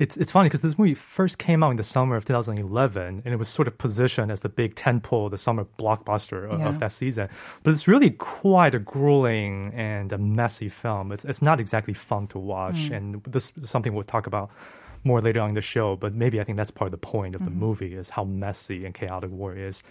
it's 0.00 0.16
it's 0.16 0.32
funny 0.32 0.48
because 0.48 0.62
this 0.62 0.76
movie 0.76 0.94
first 0.94 1.38
came 1.38 1.62
out 1.62 1.70
in 1.70 1.76
the 1.76 1.84
summer 1.84 2.16
of 2.16 2.24
2011, 2.24 3.22
and 3.24 3.32
it 3.32 3.36
was 3.36 3.48
sort 3.48 3.68
of 3.68 3.78
positioned 3.78 4.32
as 4.32 4.40
the 4.40 4.48
big 4.48 4.74
tentpole, 4.74 5.30
the 5.30 5.38
summer 5.38 5.64
blockbuster 5.78 6.50
of, 6.52 6.58
Yeah. 6.58 6.68
of 6.70 6.80
that 6.80 6.90
season. 6.90 7.28
But 7.62 7.70
it's 7.72 7.86
really 7.86 8.10
quite 8.10 8.74
a 8.74 8.80
grueling 8.80 9.72
and 9.74 10.12
a 10.12 10.18
messy 10.18 10.68
film. 10.68 11.12
It's 11.12 11.24
it's 11.24 11.40
not 11.40 11.60
exactly 11.60 11.94
fun 11.94 12.26
to 12.28 12.38
watch, 12.40 12.90
Mm. 12.90 12.96
and 12.96 13.22
this 13.22 13.52
is 13.56 13.70
something 13.70 13.94
we'll 13.94 14.02
talk 14.02 14.26
about 14.26 14.50
more 15.04 15.20
later 15.20 15.40
on 15.40 15.50
in 15.50 15.54
the 15.54 15.62
show. 15.62 15.96
But 15.96 16.14
maybe 16.14 16.40
I 16.40 16.44
think 16.44 16.56
that's 16.56 16.70
part 16.70 16.86
of 16.88 16.92
the 16.92 16.98
point 17.06 17.34
of 17.34 17.40
Mm-hmm. 17.42 17.50
the 17.60 17.66
movie 17.66 17.94
is 17.94 18.08
how 18.08 18.24
messy 18.24 18.84
and 18.84 18.94
chaotic 18.94 19.30
war 19.30 19.54
is. 19.54 19.82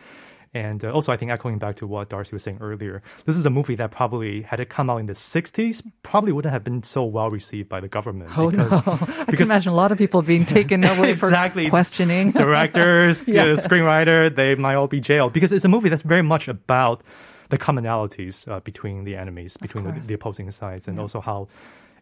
And 0.56 0.86
uh, 0.86 0.92
also, 0.92 1.12
I 1.12 1.18
think 1.18 1.32
echoing 1.32 1.58
back 1.58 1.78
to 1.78 1.88
what 1.88 2.10
Darcy 2.10 2.30
was 2.36 2.44
saying 2.44 2.60
earlier, 2.62 3.02
this 3.26 3.36
is 3.36 3.44
a 3.48 3.50
movie 3.50 3.74
that 3.78 3.90
probably, 3.90 4.44
had 4.44 4.60
it 4.60 4.70
come 4.70 4.88
out 4.88 4.98
in 4.98 5.08
the 5.08 5.14
60s, 5.14 5.82
probably 6.04 6.32
wouldn't 6.32 6.54
have 6.54 6.64
been 6.64 6.84
so 6.84 7.04
well 7.06 7.32
received 7.32 7.70
by 7.70 7.80
the 7.80 7.88
government. 7.88 8.38
Oh 8.38 8.50
no! 8.50 8.68
I 8.72 9.32
can 9.32 9.42
imagine 9.42 9.72
a 9.74 9.76
lot 9.76 9.92
of 9.92 9.98
people 9.98 10.22
being 10.22 10.46
taken 10.46 10.84
away 10.94 11.10
Exactly. 11.10 11.66
for 11.66 11.70
questioning. 11.72 12.32
directors, 12.44 13.24
Yeah. 13.26 13.48
screenwriter, 13.56 14.36
they 14.36 14.54
might 14.54 14.76
all 14.76 14.86
be 14.88 15.00
jailed 15.00 15.34
because 15.34 15.52
it's 15.52 15.66
a 15.66 15.70
movie 15.70 15.90
that's 15.90 16.04
very 16.04 16.22
much 16.22 16.48
about 16.48 17.02
the 17.50 17.58
commonalities 17.58 18.48
uh, 18.48 18.60
between 18.60 19.06
the 19.06 19.16
enemies, 19.16 19.58
between 19.58 19.86
the, 19.86 19.92
the 20.02 20.14
opposing 20.14 20.52
sides, 20.52 20.88
and 20.88 21.00
also 21.00 21.20
how, 21.20 21.48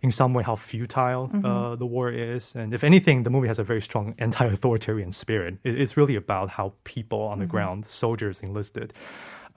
in 0.01 0.11
some 0.11 0.33
way, 0.33 0.43
how 0.43 0.55
futile 0.55 1.27
Mm-hmm. 1.27 1.45
uh, 1.45 1.75
the 1.75 1.85
war 1.85 2.09
is. 2.11 2.55
And 2.55 2.73
if 2.73 2.83
anything, 2.83 3.23
the 3.23 3.29
movie 3.29 3.47
has 3.47 3.59
a 3.59 3.63
very 3.63 3.81
strong 3.81 4.15
anti-authoritarian 4.19 5.11
spirit. 5.11 5.57
It, 5.63 5.79
it's 5.81 5.95
really 5.97 6.15
about 6.15 6.49
how 6.49 6.73
people 6.83 7.19
on 7.21 7.39
the 7.39 7.45
Mm-hmm. 7.45 7.51
ground, 7.51 7.85
soldiers 7.85 8.39
enlisted, 8.41 8.93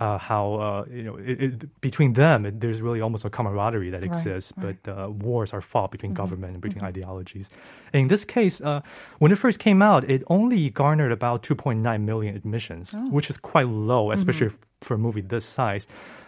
uh, 0.01 0.19
how 0.19 0.55
uh, 0.55 0.85
you 0.91 1.05
know 1.05 1.17
it, 1.17 1.41
it, 1.41 1.81
between 1.81 2.15
them 2.15 2.45
it, 2.47 2.61
there's 2.61 2.81
really 2.83 3.01
almost 3.01 3.25
a 3.25 3.31
camaraderie 3.31 3.91
that 3.91 4.03
exists, 4.03 4.53
right. 4.57 4.77
but 4.83 4.91
uh, 4.93 5.09
wars 5.09 5.53
are 5.53 5.61
fought 5.63 5.91
between 5.93 6.13
government 6.15 6.53
and 6.55 6.61
between 6.61 6.83
ideologies. 6.85 7.49
And 7.93 8.03
in 8.03 8.09
this 8.09 8.25
case, 8.25 8.61
uh, 8.61 8.81
when 9.21 9.31
it 9.31 9.39
first 9.39 9.61
came 9.61 9.83
out, 9.83 10.03
it 10.11 10.23
only 10.27 10.69
garnered 10.71 11.13
about 11.13 11.43
2.9 11.45 12.03
million 12.03 12.35
admissions, 12.37 12.93
which 13.11 13.31
is 13.31 13.37
quite 13.37 13.69
low, 13.69 14.11
especially 14.11 14.49
f- 14.49 14.59
for 14.81 14.95
a 14.95 14.99
movie 14.99 15.21
this 15.23 15.45
size. 15.47 15.87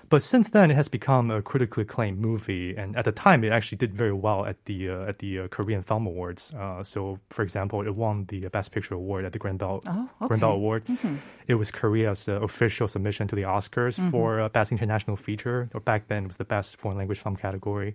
But 0.08 0.22
since 0.22 0.50
then, 0.50 0.70
it 0.70 0.75
has 0.75 0.88
become 0.88 1.30
a 1.30 1.42
critically 1.42 1.82
acclaimed 1.82 2.18
movie, 2.20 2.76
and 2.76 2.96
at 2.96 3.04
the 3.04 3.12
time, 3.12 3.42
it 3.42 3.50
actually 3.50 3.78
did 3.78 3.92
very 3.94 4.12
well 4.12 4.46
at 4.46 4.56
the 4.66 4.88
uh, 4.90 5.08
at 5.08 5.18
the 5.18 5.40
uh, 5.40 5.48
Korean 5.48 5.82
Film 5.82 6.06
Awards. 6.06 6.52
Uh, 6.54 6.84
so, 6.84 7.18
for 7.30 7.42
example, 7.42 7.82
it 7.82 7.94
won 7.94 8.25
the 8.28 8.46
Best 8.48 8.70
Picture 8.72 8.94
award 8.94 9.25
at 9.25 9.32
the 9.32 9.38
Grand 9.38 9.58
Bell 9.58 9.80
Oh, 9.88 10.08
Grand 10.28 10.40
Bell 10.40 10.50
okay. 10.50 10.56
Award. 10.56 10.82
It 11.48 11.54
was 11.54 11.70
Korea's 11.70 12.28
uh, 12.28 12.40
official 12.40 12.88
submission 12.88 13.26
to 13.28 13.36
the 13.36 13.42
Oscars 13.42 13.98
for 14.10 14.40
uh, 14.40 14.48
Best 14.48 14.70
International 14.70 15.16
Feature, 15.16 15.70
or 15.75 15.80
back 15.80 16.06
then 16.08 16.25
it 16.25 16.28
was 16.28 16.36
the 16.36 16.44
Best 16.44 16.76
Foreign 16.76 16.98
Language 16.98 17.18
Film 17.18 17.36
category. 17.36 17.94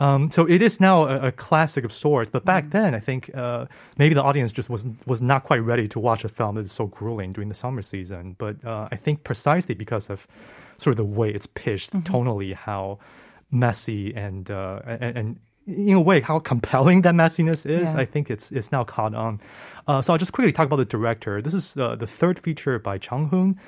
Um, 0.00 0.30
so 0.30 0.44
it 0.44 0.60
is 0.60 0.80
now 0.80 1.06
a, 1.06 1.28
a 1.28 1.32
classic 1.32 1.84
of 1.84 1.92
sorts, 1.92 2.28
but 2.30 2.44
back 2.44 2.70
then 2.70 2.94
I 2.94 3.00
think 3.00 3.30
uh, 3.34 3.66
maybe 3.96 4.14
the 4.14 4.22
audience 4.22 4.50
just 4.50 4.68
was 4.68 4.84
was 5.06 5.22
not 5.22 5.44
quite 5.44 5.62
ready 5.62 5.86
to 5.88 6.00
watch 6.00 6.24
a 6.24 6.28
film 6.28 6.56
that 6.56 6.64
is 6.64 6.72
so 6.72 6.86
grueling 6.86 7.32
during 7.32 7.48
the 7.48 7.54
summer 7.54 7.82
season. 7.82 8.34
But 8.38 8.64
uh, 8.64 8.88
I 8.90 8.96
think 8.96 9.22
precisely 9.22 9.74
because 9.74 10.10
of 10.10 10.26
sort 10.76 10.92
of 10.92 10.96
the 10.96 11.04
way 11.04 11.30
it's 11.30 11.46
pitched 11.46 11.92
tonally, 12.04 12.54
how 12.54 12.98
messy 13.50 14.14
and, 14.14 14.50
uh, 14.50 14.80
and 14.86 15.16
and 15.18 15.40
in 15.66 15.94
a 15.94 16.00
way 16.00 16.20
how 16.20 16.38
compelling 16.38 17.02
that 17.02 17.14
messiness 17.14 17.64
is, 17.64 17.92
Yeah. 17.92 18.00
I 18.00 18.04
think 18.04 18.30
it's 18.30 18.50
it's 18.52 18.70
now 18.70 18.84
caught 18.84 19.14
on. 19.14 19.40
Uh, 19.86 20.02
so 20.02 20.12
I'll 20.12 20.18
just 20.18 20.32
quickly 20.32 20.52
talk 20.52 20.66
about 20.66 20.76
the 20.76 20.84
director. 20.84 21.40
This 21.40 21.54
is 21.54 21.76
uh, 21.76 21.96
the 21.96 22.06
third 22.06 22.38
feature 22.38 22.78
by 22.78 22.98
Jang 22.98 23.28
Hoon 23.28 23.58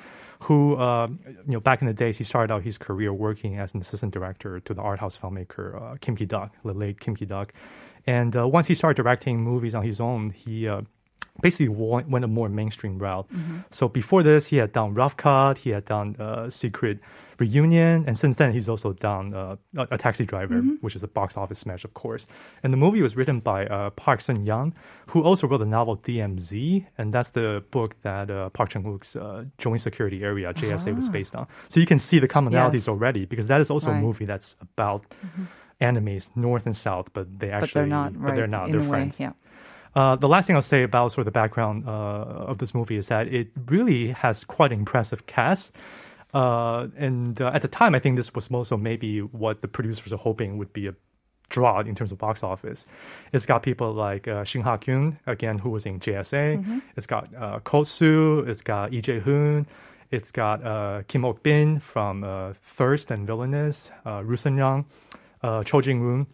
who, 0.41 0.75
uh, 0.75 1.07
you 1.47 1.53
know, 1.53 1.59
back 1.59 1.81
in 1.81 1.87
the 1.87 1.93
days, 1.93 2.17
he 2.17 2.23
started 2.23 2.53
out 2.53 2.63
his 2.63 2.77
career 2.77 3.11
working 3.11 3.57
as 3.57 3.73
an 3.73 3.81
assistant 3.81 4.13
director 4.13 4.59
to 4.59 4.73
the 4.73 4.81
art 4.81 4.99
house 4.99 5.17
filmmaker 5.17 5.81
uh, 5.81 5.95
Kim 5.99 6.15
Ki-duk, 6.15 6.51
the 6.63 6.73
late 6.73 6.99
Kim 6.99 7.15
Ki-duk. 7.15 7.53
And 8.05 8.35
uh, 8.35 8.47
once 8.47 8.67
he 8.67 8.75
started 8.75 9.01
directing 9.01 9.41
movies 9.41 9.73
on 9.73 9.83
his 9.83 9.99
own, 9.99 10.29
he 10.29 10.67
uh, 10.67 10.81
basically 11.41 11.67
went, 11.69 12.09
went 12.09 12.25
a 12.25 12.27
more 12.27 12.49
mainstream 12.49 12.97
route. 12.99 13.27
So 13.71 13.87
before 13.87 14.23
this, 14.23 14.47
he 14.47 14.57
had 14.57 14.71
done 14.73 14.93
Rough 14.93 15.15
Cut, 15.17 15.59
he 15.59 15.69
had 15.71 15.85
done 15.85 16.15
uh, 16.19 16.49
Secret 16.49 16.99
Reunion, 17.39 18.03
and 18.07 18.17
since 18.17 18.35
then, 18.37 18.51
he's 18.51 18.67
also 18.67 18.93
done 18.93 19.33
uh, 19.35 19.55
a, 19.77 19.97
Taxi 19.97 20.25
Driver, 20.25 20.59
which 20.81 20.95
is 20.95 21.03
a 21.03 21.07
box 21.07 21.37
office 21.37 21.59
smash, 21.59 21.83
of 21.83 21.93
course. 21.93 22.25
And 22.63 22.73
the 22.73 22.77
movie 22.77 23.01
was 23.03 23.15
written 23.15 23.39
by 23.41 23.67
uh, 23.67 23.91
Park 23.91 24.21
Sang-yeon, 24.21 24.73
who 25.11 25.21
also 25.21 25.45
wrote 25.47 25.59
the 25.59 25.65
novel 25.65 25.97
DMZ, 25.97 26.87
and 26.97 27.13
that's 27.13 27.29
the 27.29 27.63
book 27.69 27.95
that 28.01 28.31
uh, 28.31 28.49
Park 28.49 28.69
Chan-wook's 28.71 29.15
uh, 29.15 29.45
Joint 29.59 29.81
Security 29.81 30.23
Area 30.23 30.51
(JSA) 30.51 30.95
was 30.95 31.09
based 31.09 31.35
on. 31.35 31.45
So 31.69 31.79
you 31.79 31.85
can 31.85 31.99
see 31.99 32.17
the 32.17 32.27
commonalities 32.27 32.73
Yes. 32.73 32.87
already, 32.87 33.25
because 33.25 33.45
that 33.47 33.61
is 33.61 33.69
also 33.69 33.91
Right. 33.91 33.99
a 33.99 34.01
movie 34.01 34.25
that's 34.25 34.55
about 34.59 35.05
enemies, 35.79 36.29
north 36.35 36.65
and 36.65 36.75
south, 36.75 37.09
but 37.13 37.39
they 37.39 37.51
actually 37.51 37.67
but 37.67 37.73
they're 37.75 37.85
not 37.85 38.15
right. 38.15 38.25
but 38.29 38.35
they're 38.35 38.47
not. 38.47 38.67
they're 38.71 38.79
a 38.79 38.83
way, 38.83 38.89
friends. 38.89 39.19
yeah. 39.19 39.33
Uh, 39.97 40.15
the 40.15 40.27
last 40.27 40.45
thing 40.45 40.55
I'll 40.55 40.61
say 40.61 40.83
about 40.83 41.11
sort 41.11 41.21
of 41.21 41.25
the 41.25 41.31
background 41.31 41.87
uh, 41.87 41.91
of 41.91 42.59
this 42.59 42.75
movie 42.75 42.97
is 42.97 43.07
that 43.07 43.27
it 43.33 43.47
really 43.65 44.11
has 44.11 44.43
quite 44.43 44.71
an 44.71 44.77
impressive 44.77 45.25
cast. 45.25 45.73
Uh, 46.35 46.87
and 46.97 47.41
uh, 47.41 47.49
at 47.51 47.63
the 47.63 47.67
time, 47.67 47.95
I 47.95 47.99
think 47.99 48.15
this 48.15 48.35
was 48.35 48.47
also 48.51 48.77
maybe 48.77 49.21
what 49.21 49.63
the 49.63 49.67
producers 49.67 50.13
are 50.13 50.17
hoping 50.17 50.59
would 50.59 50.71
be 50.71 50.85
a 50.85 50.93
draw 51.49 51.79
in 51.79 51.95
terms 51.95 52.11
of 52.11 52.19
box 52.19 52.43
office. 52.43 52.85
It's 53.33 53.47
got 53.47 53.63
people 53.63 53.91
like 53.91 54.27
uh, 54.27 54.43
Shin 54.43 54.61
Ha 54.61 54.77
Kyun, 54.77 55.17
again, 55.25 55.57
who 55.57 55.71
was 55.71 55.87
in 55.87 55.99
JSA. 55.99 56.63
It's 56.95 57.07
got 57.07 57.33
uh, 57.33 57.59
Ko 57.61 57.83
Soo. 57.83 58.45
It's 58.47 58.61
got 58.61 58.91
Lee 58.91 59.01
Jae 59.01 59.19
Hoon. 59.19 59.65
It's 60.11 60.31
got 60.31 60.63
uh, 60.63 61.01
Kim 61.07 61.25
Ok 61.25 61.39
Bin 61.41 61.79
from 61.79 62.23
uh, 62.23 62.53
Thirst 62.63 63.09
and 63.09 63.25
Villainess, 63.25 63.89
uh, 64.05 64.23
Young, 64.45 64.85
uh, 65.41 65.63
Cho 65.63 65.81
Jin 65.81 66.01
Woong. 66.01 66.27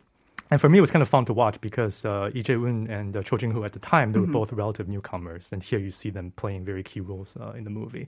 And 0.51 0.62
for 0.62 0.69
me, 0.69 0.77
it 0.77 0.81
was 0.81 0.91
kind 0.91 1.01
of 1.01 1.09
fun 1.09 1.25
to 1.25 1.33
watch 1.33 1.59
because 1.62 2.05
uh, 2.05 2.29
Lee 2.33 2.43
Woon 2.55 2.88
and 2.88 3.17
uh, 3.17 3.23
Cho 3.23 3.38
Jing 3.38 3.51
Hoo 3.51 3.63
at 3.63 3.73
the 3.73 3.79
time, 3.79 4.12
they 4.12 4.19
were 4.19 4.27
both 4.27 4.53
relative 4.53 4.88
newcomers. 4.88 5.50
And 5.51 5.63
here 5.63 5.79
you 5.79 5.89
see 5.89 6.12
them 6.12 6.31
playing 6.35 6.63
very 6.63 6.83
key 6.83 7.00
roles 7.00 7.35
uh, 7.41 7.53
in 7.57 7.63
the 7.63 7.71
movie. 7.71 8.07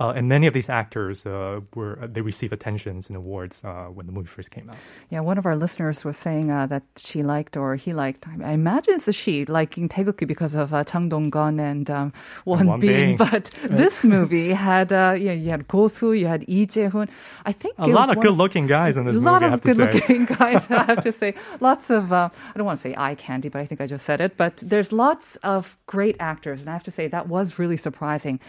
Uh, 0.00 0.08
and 0.16 0.28
many 0.28 0.48
of 0.48 0.54
these 0.54 0.68
actors 0.68 1.24
uh, 1.24 1.60
were, 1.76 1.96
they 2.02 2.20
received 2.20 2.52
attentions 2.52 3.06
and 3.08 3.16
awards 3.16 3.62
uh, 3.62 3.84
when 3.84 4.06
the 4.06 4.12
movie 4.12 4.26
first 4.26 4.50
came 4.50 4.68
out. 4.68 4.76
Yeah, 5.08 5.20
one 5.20 5.38
of 5.38 5.46
our 5.46 5.54
listeners 5.54 6.04
was 6.04 6.16
saying 6.16 6.50
uh, 6.50 6.66
that 6.66 6.82
she 6.96 7.22
liked 7.22 7.56
or 7.56 7.76
he 7.76 7.92
liked. 7.92 8.26
I 8.42 8.52
imagine 8.52 8.94
it's 8.94 9.06
a 9.06 9.12
she 9.12 9.44
liking 9.44 9.88
Taegukgi 9.88 10.26
because 10.26 10.56
of 10.56 10.74
uh, 10.74 10.82
Chang 10.82 11.08
Dong-gun 11.08 11.60
and 11.60 11.88
um, 11.90 12.12
Won 12.44 12.66
Won 12.66 12.80
Bin. 12.80 13.16
But 13.24 13.50
this 13.62 14.02
movie 14.02 14.50
had 14.50 14.92
uh, 14.92 15.14
yeah, 15.16 15.30
you 15.32 15.50
had 15.50 15.68
Go 15.68 15.86
Soo, 15.86 16.12
you 16.12 16.26
had 16.26 16.48
Lee 16.48 16.66
Jae-hoon. 16.66 17.08
I 17.46 17.52
think 17.52 17.74
A 17.78 17.86
lot 17.86 18.10
of 18.10 18.20
good 18.20 18.32
looking 18.34 18.66
guys 18.66 18.96
in 18.96 19.04
this 19.04 19.14
a 19.14 19.18
movie, 19.18 19.30
lot 19.30 19.42
of 19.44 19.50
have 19.52 19.60
to 19.62 19.74
say. 19.74 19.86
good-looking 19.86 20.24
guys. 20.38 20.66
I 20.70 20.82
have 20.84 21.02
to 21.04 21.12
say, 21.12 21.34
lots 21.60 21.83
of. 21.90 22.12
Uh, 22.12 22.30
I 22.32 22.58
don't 22.58 22.66
want 22.66 22.78
to 22.78 22.82
say 22.82 22.94
eye 22.96 23.14
candy, 23.14 23.48
but 23.48 23.60
I 23.60 23.66
think 23.66 23.80
I 23.80 23.86
just 23.86 24.04
said 24.04 24.20
it. 24.20 24.36
But 24.36 24.56
there's 24.58 24.92
lots 24.92 25.36
of 25.36 25.76
great 25.86 26.16
actors, 26.20 26.60
and 26.60 26.70
I 26.70 26.72
have 26.72 26.84
to 26.84 26.90
say 26.90 27.08
that 27.08 27.28
was 27.28 27.58
really 27.58 27.76
surprising. 27.76 28.40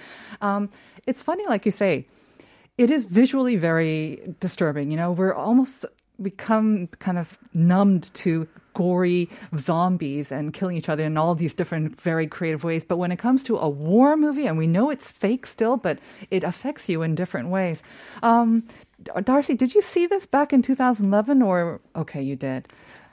Um, 0.41 0.69
it's 1.05 1.23
funny, 1.23 1.45
like 1.45 1.65
you 1.65 1.71
say, 1.71 2.07
it 2.77 2.89
is 2.89 3.05
visually 3.05 3.55
very 3.55 4.35
disturbing. 4.39 4.91
You 4.91 4.97
know, 4.97 5.11
we're 5.11 5.33
almost 5.33 5.85
become 6.21 6.87
kind 6.99 7.17
of 7.17 7.37
numbed 7.53 8.13
to 8.13 8.47
gory 8.73 9.29
zombies 9.57 10.31
and 10.31 10.53
killing 10.53 10.75
each 10.75 10.89
other 10.89 11.05
in 11.05 11.17
all 11.17 11.33
these 11.33 11.53
different 11.53 11.99
very 11.99 12.27
creative 12.27 12.63
ways 12.63 12.83
but 12.83 12.97
when 12.97 13.11
it 13.11 13.17
comes 13.17 13.43
to 13.43 13.57
a 13.57 13.69
war 13.69 14.17
movie 14.17 14.45
and 14.45 14.57
we 14.57 14.67
know 14.67 14.89
it's 14.89 15.11
fake 15.11 15.45
still 15.45 15.77
but 15.77 15.97
it 16.29 16.43
affects 16.43 16.89
you 16.89 17.01
in 17.01 17.15
different 17.15 17.49
ways 17.49 17.81
um, 18.21 18.63
darcy 19.23 19.55
did 19.55 19.73
you 19.73 19.81
see 19.81 20.05
this 20.05 20.25
back 20.25 20.51
in 20.51 20.61
2011 20.61 21.41
or 21.41 21.79
okay 21.95 22.21
you 22.21 22.35
did 22.35 22.67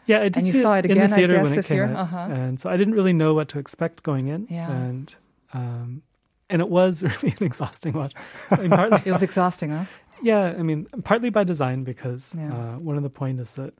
Yeah, 0.06 0.18
I 0.21 0.25
did 0.25 0.38
And 0.38 0.47
you 0.47 0.52
see 0.54 0.62
saw 0.62 0.75
it 0.75 0.85
in 0.85 0.90
again, 0.92 1.11
the 1.11 1.16
I 1.16 1.18
theater 1.18 1.35
guess, 1.35 1.42
when 1.44 1.52
it 1.52 1.56
this 1.56 1.66
came 1.68 1.76
year? 1.76 1.87
out, 1.87 1.97
Uh-huh. 1.97 2.18
and 2.30 2.61
so 2.61 2.68
I 2.71 2.76
didn't 2.76 2.94
really 2.94 3.12
know 3.12 3.35
what 3.35 3.49
to 3.50 3.59
expect 3.59 4.02
going 4.02 4.28
in. 4.28 4.47
Yeah. 4.50 4.71
and 4.71 5.14
um, 5.54 6.02
and 6.50 6.61
it 6.61 6.68
was 6.68 7.02
really 7.23 7.35
an 7.38 7.44
exhausting 7.47 7.92
watch. 7.94 8.12
I 8.50 8.56
mean, 8.56 8.71
partly, 8.71 9.00
it 9.06 9.12
was 9.12 9.23
exhausting 9.23 9.71
huh 9.71 9.85
yeah, 10.23 10.54
I 10.56 10.62
mean, 10.62 10.87
partly 11.02 11.30
by 11.30 11.42
design 11.44 11.82
because 11.85 12.32
Yeah. 12.37 12.52
uh, 12.54 12.78
one 12.78 12.97
of 12.97 13.02
the 13.02 13.11
point 13.11 13.40
is 13.40 13.52
that 13.54 13.75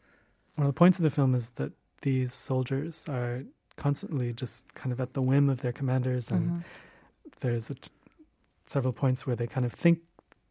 one 0.57 0.67
of 0.67 0.75
the 0.75 0.79
points 0.79 0.99
of 0.99 1.03
the 1.05 1.11
film 1.11 1.35
is 1.35 1.51
that 1.51 1.73
these 2.03 2.33
soldiers 2.35 3.05
are 3.09 3.45
constantly 3.77 4.33
just 4.33 4.65
kind 4.75 4.93
of 4.93 5.01
at 5.01 5.15
the 5.15 5.23
whim 5.23 5.49
of 5.49 5.61
their 5.63 5.73
commanders, 5.73 6.31
and 6.31 6.51
Mm-hmm. 6.51 6.61
there's 7.41 7.71
a 7.71 7.75
t- 7.75 7.91
several 8.67 8.93
points 8.93 9.27
where 9.27 9.37
they 9.37 9.47
kind 9.47 9.65
of 9.67 9.73
think 9.73 9.99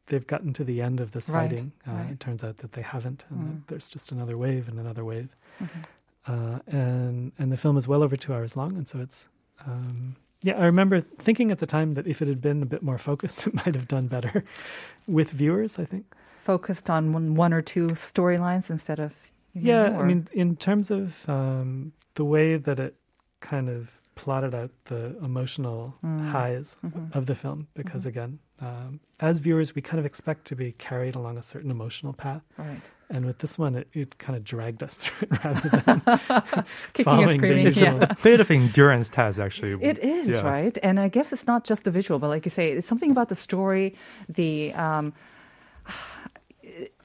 they've 0.08 0.25
gotten 0.27 0.53
to 0.53 0.63
the 0.63 0.81
end 0.81 1.00
of 1.00 1.12
this 1.12 1.29
Right, 1.29 1.50
fighting. 1.50 1.72
Uh, 1.88 1.91
right. 1.91 2.12
It 2.12 2.20
turns 2.20 2.43
out 2.43 2.58
that 2.60 2.74
they 2.74 2.81
haven't, 2.81 3.25
and 3.29 3.39
that 3.48 3.53
Mm. 3.53 3.67
there's 3.67 3.89
just 3.89 4.12
another 4.12 4.38
wave 4.38 4.67
and 4.67 4.79
another 4.79 5.03
wave. 5.05 5.29
Mm-hmm. 5.62 5.79
Uh, 6.27 6.60
and 6.67 7.31
and 7.39 7.51
the 7.51 7.58
film 7.58 7.77
is 7.77 7.88
well 7.88 8.03
over 8.03 8.15
two 8.15 8.34
hours 8.34 8.55
long, 8.55 8.77
and 8.77 8.88
so 8.88 9.00
it's. 9.00 9.29
Um, 9.65 10.15
yeah, 10.43 10.58
I 10.58 10.65
remember 10.65 11.01
thinking 11.01 11.51
at 11.51 11.60
the 11.60 11.67
time 11.67 11.93
that 11.93 12.08
if 12.08 12.22
it 12.22 12.27
had 12.27 12.41
been 12.41 12.63
a 12.63 12.65
bit 12.65 12.81
more 12.84 12.98
focused, 12.98 13.46
it 13.48 13.53
might 13.53 13.75
have 13.75 13.88
done 13.88 14.08
better 14.08 14.43
with 15.08 15.29
viewers. 15.31 15.77
I 15.79 15.86
think. 15.86 16.05
focused 16.38 16.89
on 16.89 17.13
one, 17.13 17.36
one 17.36 17.53
or 17.53 17.62
two 17.62 17.88
storylines 17.89 18.70
instead 18.72 19.00
of 19.00 19.13
Yeah, 19.53 19.89
know, 19.89 20.00
I 20.00 20.03
mean, 20.05 20.27
in 20.34 20.55
terms 20.55 20.89
of 20.89 21.27
um, 21.29 21.93
the 22.15 22.25
way 22.25 22.58
that 22.58 22.79
it 22.79 22.96
kind 23.41 23.70
of 23.70 24.00
plotted 24.15 24.53
out 24.53 24.72
the 24.86 25.15
emotional 25.24 25.96
Mm. 26.03 26.30
highs 26.32 26.77
Mm-hmm. 26.86 27.18
of 27.18 27.25
the 27.25 27.36
film, 27.36 27.68
because 27.74 28.06
again, 28.06 28.39
um, 28.60 29.00
as 29.20 29.39
viewers, 29.39 29.74
we 29.75 29.82
kind 29.82 30.00
of 30.00 30.06
expect 30.06 30.46
to 30.46 30.56
be 30.56 30.74
carried 30.74 31.15
along 31.15 31.38
a 31.38 31.44
certain 31.44 31.72
emotional 31.72 32.13
path, 32.13 32.44
right 32.58 32.89
and 33.13 33.25
with 33.25 33.39
this 33.39 33.58
one, 33.58 33.75
it, 33.75 33.88
it 33.94 34.18
kind 34.20 34.38
of 34.38 34.44
dragged 34.46 34.82
us 34.84 34.94
through 35.01 35.27
it 35.30 35.44
rather 35.44 35.70
than 35.70 36.00
kicking 36.94 37.12
and 37.12 37.22
following 37.22 37.41
the 37.41 37.48
screaming 37.48 37.65
usual. 37.68 37.98
yeah. 38.00 38.08
A 38.10 38.15
bit 38.24 38.39
of 38.39 38.50
endurance 38.51 39.10
test, 39.10 39.38
actually. 39.39 39.74
It 39.84 40.00
is 40.00 40.27
Yeah. 40.30 40.41
right, 40.41 40.77
and 40.84 41.00
I 41.00 41.08
guess 41.10 41.34
it's 41.34 41.46
not 41.48 41.63
just 41.65 41.84
the 41.84 41.91
visual, 41.91 42.20
but 42.20 42.27
like 42.30 42.46
you 42.46 42.51
say, 42.51 42.72
it's 42.72 42.88
something 42.88 43.12
about 43.12 43.27
the 43.30 43.36
story. 43.36 43.96
The 44.30 44.74
um, 44.75 45.13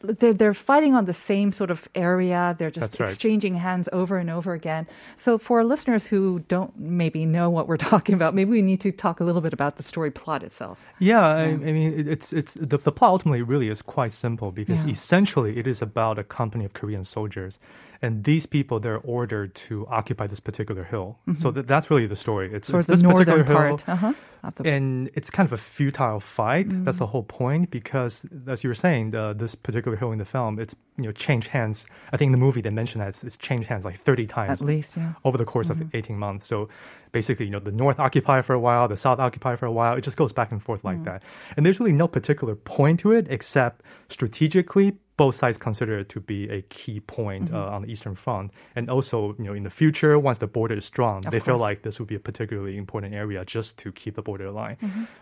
they're 0.06 0.34
they're 0.34 0.54
fighting 0.54 0.94
on 0.94 1.04
the 1.04 1.14
same 1.14 1.52
sort 1.52 1.70
of 1.70 1.88
area. 1.94 2.54
They're 2.58 2.70
just 2.70 2.98
right. 3.00 3.08
exchanging 3.08 3.54
hands 3.56 3.88
over 3.92 4.18
and 4.18 4.30
over 4.30 4.52
again. 4.54 4.86
So 5.16 5.38
for 5.38 5.64
listeners 5.64 6.06
who 6.06 6.40
don't 6.48 6.78
maybe 6.78 7.26
know 7.26 7.50
what 7.50 7.68
we're 7.68 7.76
talking 7.92 8.14
about, 8.14 8.34
maybe 8.34 8.50
we 8.50 8.62
need 8.62 8.80
to 8.82 8.92
talk 8.92 9.20
a 9.20 9.24
little 9.24 9.40
bit 9.42 9.52
about 9.52 9.76
the 9.76 9.82
story 9.82 10.10
plot 10.10 10.42
itself. 10.42 10.78
Yeah, 10.98 11.26
I, 11.26 11.42
I 11.44 11.56
mean, 11.56 12.08
it's 12.08 12.32
it's 12.32 12.54
the, 12.54 12.78
the 12.78 12.92
plot 12.92 13.10
ultimately 13.10 13.42
really 13.42 13.68
is 13.68 13.82
quite 13.82 14.12
simple 14.12 14.50
because 14.52 14.84
Yeah. 14.84 14.90
essentially 14.90 15.58
it 15.58 15.66
is 15.66 15.82
about 15.82 16.18
a 16.18 16.24
company 16.24 16.64
of 16.64 16.72
Korean 16.72 17.04
soldiers, 17.04 17.58
and 18.02 18.24
these 18.24 18.46
people 18.46 18.80
they're 18.80 19.00
ordered 19.04 19.54
to 19.68 19.86
occupy 19.88 20.26
this 20.26 20.40
particular 20.40 20.84
hill. 20.84 21.18
So 21.38 21.50
that, 21.50 21.66
that's 21.66 21.90
really 21.90 22.06
the 22.06 22.16
story. 22.16 22.52
It's, 22.52 22.68
it's 22.70 22.86
the 22.86 22.92
this 22.92 23.02
particular 23.02 23.44
northern 23.44 23.46
hill. 23.46 23.56
part. 23.56 23.88
Uh-huh. 23.88 24.12
the 24.56 24.68
and 24.68 25.10
it's 25.14 25.30
kind 25.30 25.46
of 25.46 25.52
a 25.52 25.58
futile 25.58 26.20
fight. 26.20 26.68
Mm. 26.68 26.84
That's 26.84 26.98
the 26.98 27.06
whole 27.06 27.24
point 27.24 27.70
because, 27.70 28.24
as 28.46 28.62
you 28.62 28.68
were 28.70 28.74
saying, 28.74 29.10
the, 29.10 29.34
this 29.36 29.54
particular 29.54 29.95
hill 29.96 30.12
in 30.12 30.18
the 30.18 30.24
film, 30.24 30.58
it's 30.58 30.74
you 30.96 31.04
know 31.04 31.12
changed 31.12 31.48
hands. 31.48 31.86
I 32.12 32.16
think 32.16 32.28
in 32.28 32.32
the 32.32 32.38
movie 32.38 32.60
they 32.60 32.70
mentioned 32.70 33.02
that 33.02 33.08
it's, 33.08 33.24
it's 33.24 33.36
changed 33.36 33.68
hands 33.68 33.84
like 33.84 33.98
thirty 33.98 34.26
times 34.26 34.60
at 34.60 34.66
least, 34.66 34.96
yeah. 34.96 35.12
over 35.24 35.36
the 35.38 35.44
course 35.44 35.70
of 35.70 35.94
18 35.94 36.16
months. 36.16 36.46
So 36.46 36.68
basically, 37.12 37.46
you 37.46 37.52
know, 37.52 37.60
the 37.60 37.72
North 37.72 37.98
occupy 37.98 38.42
for 38.42 38.54
a 38.54 38.60
while, 38.60 38.88
the 38.88 38.96
South 38.96 39.18
occupy 39.18 39.56
for 39.56 39.66
a 39.66 39.72
while. 39.72 39.96
It 39.96 40.02
just 40.02 40.16
goes 40.16 40.32
back 40.32 40.52
and 40.52 40.62
forth 40.62 40.84
like 40.84 41.02
that. 41.04 41.22
And 41.56 41.64
there's 41.64 41.80
really 41.80 41.92
no 41.92 42.08
particular 42.08 42.54
point 42.54 43.00
to 43.00 43.12
it 43.12 43.26
except 43.30 43.82
strategically, 44.08 44.98
both 45.16 45.34
sides 45.34 45.56
consider 45.56 45.98
it 46.00 46.08
to 46.10 46.20
be 46.20 46.48
a 46.50 46.62
key 46.62 47.00
point 47.00 47.52
uh, 47.52 47.68
on 47.68 47.82
the 47.82 47.90
Eastern 47.90 48.14
Front. 48.14 48.50
And 48.74 48.90
also, 48.90 49.34
you 49.38 49.44
know, 49.44 49.54
in 49.54 49.62
the 49.62 49.70
future, 49.70 50.18
once 50.18 50.38
the 50.38 50.46
border 50.46 50.76
is 50.76 50.84
strong, 50.84 51.24
Of 51.24 51.32
they 51.32 51.40
feel 51.40 51.58
like 51.58 51.82
this 51.82 51.98
would 51.98 52.08
be 52.08 52.16
a 52.16 52.20
particularly 52.20 52.76
important 52.76 53.14
area 53.14 53.44
just 53.44 53.78
to 53.78 53.92
keep 53.92 54.14
the 54.14 54.22
border 54.22 54.50
line 54.50 54.76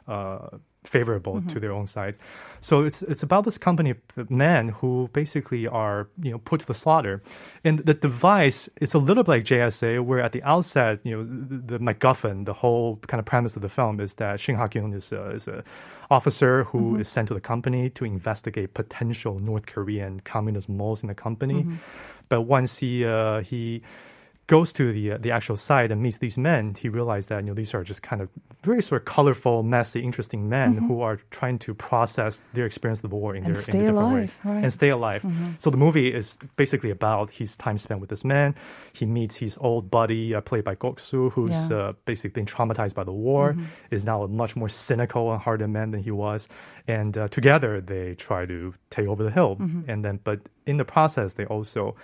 uh, 0.09 0.59
favorable 0.85 1.35
to 1.35 1.41
mm-hmm. 1.41 1.59
their 1.61 1.73
own 1.73 1.87
side. 1.87 2.17
So 2.61 2.85
it's 2.85 3.03
it's 3.03 3.23
about 3.23 3.45
this 3.45 3.59
company 3.59 3.95
of 4.17 4.31
men 4.31 4.69
who 4.69 5.11
basically 5.13 5.67
are 5.67 6.09
you 6.23 6.31
know 6.31 6.39
put 6.39 6.61
to 6.61 6.67
the 6.67 6.75
slaughter, 6.75 7.23
and 7.65 7.81
the 7.81 7.95
device 7.95 8.69
is 8.81 8.95
a 8.95 8.99
little 8.99 9.25
bit 9.25 9.31
like 9.31 9.45
JSA, 9.45 10.05
where 10.05 10.21
at 10.21 10.33
the 10.33 10.43
outset 10.43 11.01
you 11.03 11.17
know 11.17 11.25
the, 11.25 11.79
the 11.79 11.79
MacGuffin, 11.79 12.45
the 12.45 12.53
whole 12.53 12.97
kind 13.07 13.19
of 13.19 13.25
premise 13.25 13.57
of 13.57 13.63
the 13.63 13.69
film 13.69 14.01
is 14.01 14.15
that 14.15 14.41
Shin 14.41 14.57
Ha 14.57 14.69
Kyun 14.69 14.95
is 14.95 15.13
a, 15.13 15.31
is 15.31 15.49
a 15.49 15.65
officer 16.11 16.65
who 16.65 16.93
mm-hmm. 16.93 17.01
is 17.01 17.09
sent 17.09 17.29
to 17.29 17.35
the 17.35 17.41
company 17.41 17.91
to 17.91 18.05
investigate 18.05 18.75
potential 18.75 19.41
North 19.41 19.67
Korean 19.67 20.21
communist 20.21 20.69
moles 20.69 21.03
in 21.03 21.09
the 21.09 21.15
company, 21.15 21.63
mm-hmm. 21.63 21.75
but 22.29 22.43
once 22.43 22.79
he 22.79 23.05
uh, 23.05 23.41
he 23.41 23.83
goes 24.47 24.73
to 24.75 24.93
the 24.93 25.13
uh, 25.13 25.19
the 25.19 25.31
actual 25.31 25.57
site 25.57 25.91
and 25.91 26.03
meets 26.03 26.19
these 26.19 26.37
men, 26.37 26.75
he 26.79 26.89
realized 26.89 27.29
that 27.31 27.43
you 27.43 27.49
know 27.49 27.55
these 27.55 27.75
are 27.75 27.85
just 27.85 28.03
kind 28.03 28.21
of 28.21 28.29
very 28.63 28.83
sort 28.83 29.03
of 29.03 29.07
colorful, 29.07 29.63
messy, 29.63 30.01
interesting 30.01 30.49
men 30.49 30.77
who 30.77 31.03
are 31.03 31.19
trying 31.31 31.59
to 31.59 31.75
process 31.75 32.41
their 32.55 32.65
experience 32.67 33.01
of 33.05 33.11
the 33.11 33.17
war 33.17 33.35
in 33.35 33.45
Mm-hmm. 33.45 33.47
And 33.47 33.57
their 33.57 33.63
stay 33.63 33.79
in 33.79 33.85
different 33.85 33.99
alive, 33.99 34.39
way 34.45 34.53
right. 34.53 34.65
and 34.65 34.73
stay 34.73 34.89
alive. 34.89 35.23
So 35.59 35.71
the 35.71 35.77
movie 35.77 36.09
is 36.09 36.39
basically 36.57 36.91
about 36.91 37.31
his 37.31 37.57
time 37.57 37.77
spent 37.79 38.01
with 38.01 38.11
this 38.11 38.25
man. 38.25 38.55
He 38.93 39.05
meets 39.07 39.37
his 39.37 39.57
old 39.61 39.91
buddy, 39.91 40.35
uh, 40.35 40.41
played 40.41 40.65
by 40.65 40.75
Ko 40.77 40.95
Soo, 40.97 41.31
who's 41.31 41.51
Yeah. 41.51 41.69
Mm-hmm. 41.69 41.89
uh, 41.91 41.93
basically 42.05 42.31
been 42.31 42.47
traumatized 42.47 42.95
by 42.95 43.05
the 43.05 43.13
war, 43.13 43.57
is 43.91 44.05
now 44.05 44.23
a 44.23 44.29
much 44.29 44.57
more 44.57 44.69
cynical 44.71 45.33
and 45.33 45.41
hardened 45.43 45.73
man 45.73 45.91
than 45.91 46.03
he 46.03 46.11
was, 46.11 46.49
and 46.89 47.17
uh, 47.19 47.29
together 47.29 47.81
they 47.81 48.15
try 48.15 48.47
to 48.47 48.75
take 48.91 49.07
over 49.09 49.23
the 49.23 49.31
hill. 49.31 49.57
Mm-hmm. 49.57 49.91
And 49.91 50.05
then, 50.05 50.21
but 50.25 50.41
in 50.67 50.77
the 50.79 50.85
process, 50.85 51.35
they 51.35 51.45
also 51.47 51.95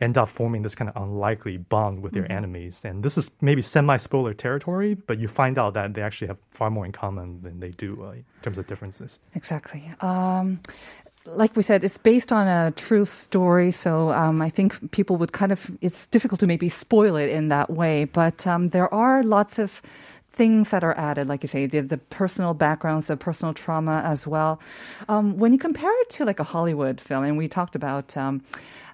end 0.00 0.16
up 0.16 0.28
forming 0.28 0.62
this 0.62 0.74
kind 0.76 0.88
of 0.88 0.96
unlikely 1.02 1.56
bond 1.56 2.02
with 2.02 2.12
their 2.12 2.22
Mm-hmm. 2.22 2.32
enemies. 2.32 2.84
And 2.84 3.02
this 3.02 3.18
is 3.18 3.30
maybe 3.40 3.62
semi-spoiler 3.62 4.34
territory, 4.34 4.94
but 4.94 5.18
you 5.18 5.26
find 5.28 5.58
out 5.58 5.74
that 5.74 5.94
they 5.94 6.02
actually 6.02 6.28
have 6.28 6.38
far 6.50 6.70
more 6.70 6.86
in 6.86 6.92
common 6.92 7.42
than 7.42 7.58
they 7.60 7.70
do 7.70 8.04
uh, 8.04 8.10
in 8.12 8.24
terms 8.42 8.58
of 8.58 8.66
differences. 8.68 9.18
Exactly. 9.34 9.90
Um, 10.00 10.60
like 11.26 11.56
we 11.56 11.62
said, 11.62 11.84
it's 11.84 11.98
based 11.98 12.32
on 12.32 12.46
a 12.46 12.70
true 12.70 13.04
story, 13.04 13.70
so 13.70 14.10
um, 14.10 14.40
I 14.40 14.50
think 14.50 14.92
people 14.92 15.16
would 15.16 15.32
kind 15.32 15.52
of, 15.52 15.70
it's 15.80 16.06
difficult 16.06 16.40
to 16.40 16.46
maybe 16.46 16.68
spoil 16.68 17.16
it 17.16 17.28
in 17.28 17.48
that 17.48 17.68
way, 17.68 18.04
but 18.04 18.46
um, 18.46 18.70
there 18.70 18.92
are 18.94 19.22
lots 19.22 19.58
of 19.58 19.82
things 20.38 20.70
that 20.70 20.82
are 20.84 20.96
added, 20.96 21.28
like 21.28 21.42
you 21.42 21.48
say, 21.48 21.66
the, 21.66 21.80
the 21.82 21.98
personal 21.98 22.54
backgrounds, 22.54 23.08
the 23.08 23.16
personal 23.16 23.52
trauma 23.52 24.02
as 24.06 24.26
well. 24.26 24.60
Um, 25.08 25.36
when 25.36 25.52
you 25.52 25.58
compare 25.58 25.90
it 26.02 26.08
to 26.16 26.24
like 26.24 26.38
a 26.40 26.44
Hollywood 26.44 27.00
film, 27.00 27.24
and 27.24 27.36
we 27.36 27.48
talked 27.48 27.74
about, 27.74 28.16
um, 28.16 28.40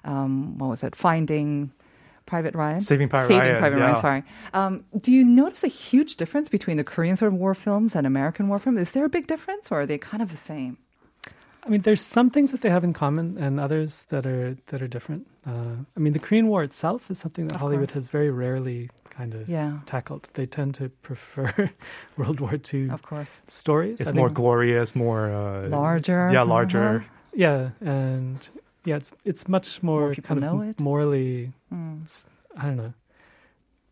um, 0.03 0.57
what 0.57 0.69
was 0.69 0.83
it, 0.83 0.95
Finding 0.95 1.71
Private 2.25 2.55
Ryan? 2.55 2.81
Saving 2.81 3.07
Private 3.07 3.27
Saving 3.27 3.49
Ryan, 3.49 3.59
Private 3.59 3.79
Ryan, 3.79 3.97
sorry. 3.97 4.23
Um, 4.53 4.83
do 4.99 5.13
you 5.13 5.23
notice 5.23 5.63
a 5.63 5.69
huge 5.69 6.17
difference 6.17 6.49
between 6.49 6.77
the 6.77 6.83
Korean 6.83 7.15
sort 7.15 7.31
of 7.31 7.37
war 7.39 7.53
films 7.53 7.95
and 7.95 8.07
American 8.07 8.49
war 8.49 8.57
films? 8.59 8.79
Is 8.81 8.91
there 8.91 9.05
a 9.05 9.09
big 9.09 9.27
difference, 9.27 9.71
or 9.71 9.81
are 9.81 9.85
they 9.85 9.97
kind 9.99 10.23
of 10.23 10.31
the 10.31 10.41
same? 10.41 10.77
I 11.65 11.69
mean, 11.69 11.81
there's 11.81 12.01
some 12.01 12.29
things 12.29 12.51
that 12.51 12.61
they 12.61 12.69
have 12.69 12.83
in 12.83 12.93
common, 12.93 13.37
and 13.37 13.59
others 13.59 14.05
that 14.09 14.25
are 14.25 14.57
that 14.67 14.81
are 14.81 14.87
different. 14.87 15.25
Uh, 15.45 15.85
I 15.95 15.99
mean, 15.99 16.13
the 16.13 16.19
Korean 16.19 16.47
War 16.47 16.61
itself 16.61 17.09
is 17.09 17.17
something 17.17 17.47
that 17.47 17.55
Of 17.55 17.61
Hollywood 17.61 17.89
course. 17.89 17.95
has 17.95 18.07
very 18.09 18.29
rarely 18.29 18.89
kind 19.17 19.33
of 19.33 19.47
Yeah. 19.49 19.79
tackled. 19.85 20.29
They 20.33 20.45
tend 20.45 20.75
to 20.75 20.89
prefer 20.89 21.69
World 22.17 22.39
War 22.39 22.53
II 22.73 22.89
Of 22.89 23.01
course. 23.01 23.41
stories. 23.47 23.99
It's 24.01 24.09
I 24.09 24.13
more 24.13 24.27
think- 24.27 24.37
glorious, 24.37 24.95
more 24.95 25.29
uh, 25.31 25.67
Larger, 25.69 26.29
Yeah, 26.31 26.41
uh-huh. 26.41 26.49
larger. 26.53 27.05
yeah, 27.33 27.69
and 27.81 28.49
yeah, 28.85 28.97
it's 28.97 29.11
it's 29.23 29.47
much 29.47 29.81
more, 29.83 30.09
people 30.13 30.27
kind 30.35 30.41
know 30.41 30.61
of 30.61 30.69
it. 30.69 30.79
morally. 30.79 31.51
Mm. 31.73 32.03
s- 32.03 32.25
I 32.57 32.63
don't 32.67 32.77
know. 32.77 32.93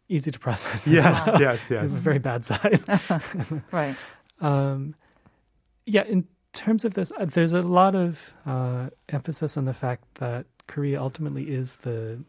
Easy 0.09 0.31
to 0.31 0.39
process. 0.39 0.87
as 0.87 0.93
Yes, 0.93 1.27
well. 1.27 1.41
yes, 1.47 1.69
yes. 1.71 1.83
It's 1.85 1.93
a 1.93 2.03
very 2.09 2.19
bad 2.19 2.45
side. 2.45 2.81
Right. 3.71 3.95
Um, 4.41 4.95
yeah, 5.85 6.03
in 6.07 6.27
terms 6.53 6.85
of 6.85 6.93
this, 6.93 7.11
uh, 7.17 7.25
there's 7.25 7.53
a 7.53 7.61
lot 7.61 7.95
of 7.95 8.33
uh, 8.45 8.89
emphasis 9.09 9.57
on 9.57 9.65
the 9.65 9.73
fact 9.73 10.03
that 10.15 10.45
Korea 10.67 11.01
ultimately 11.01 11.43
is 11.43 11.77
the 11.77 12.19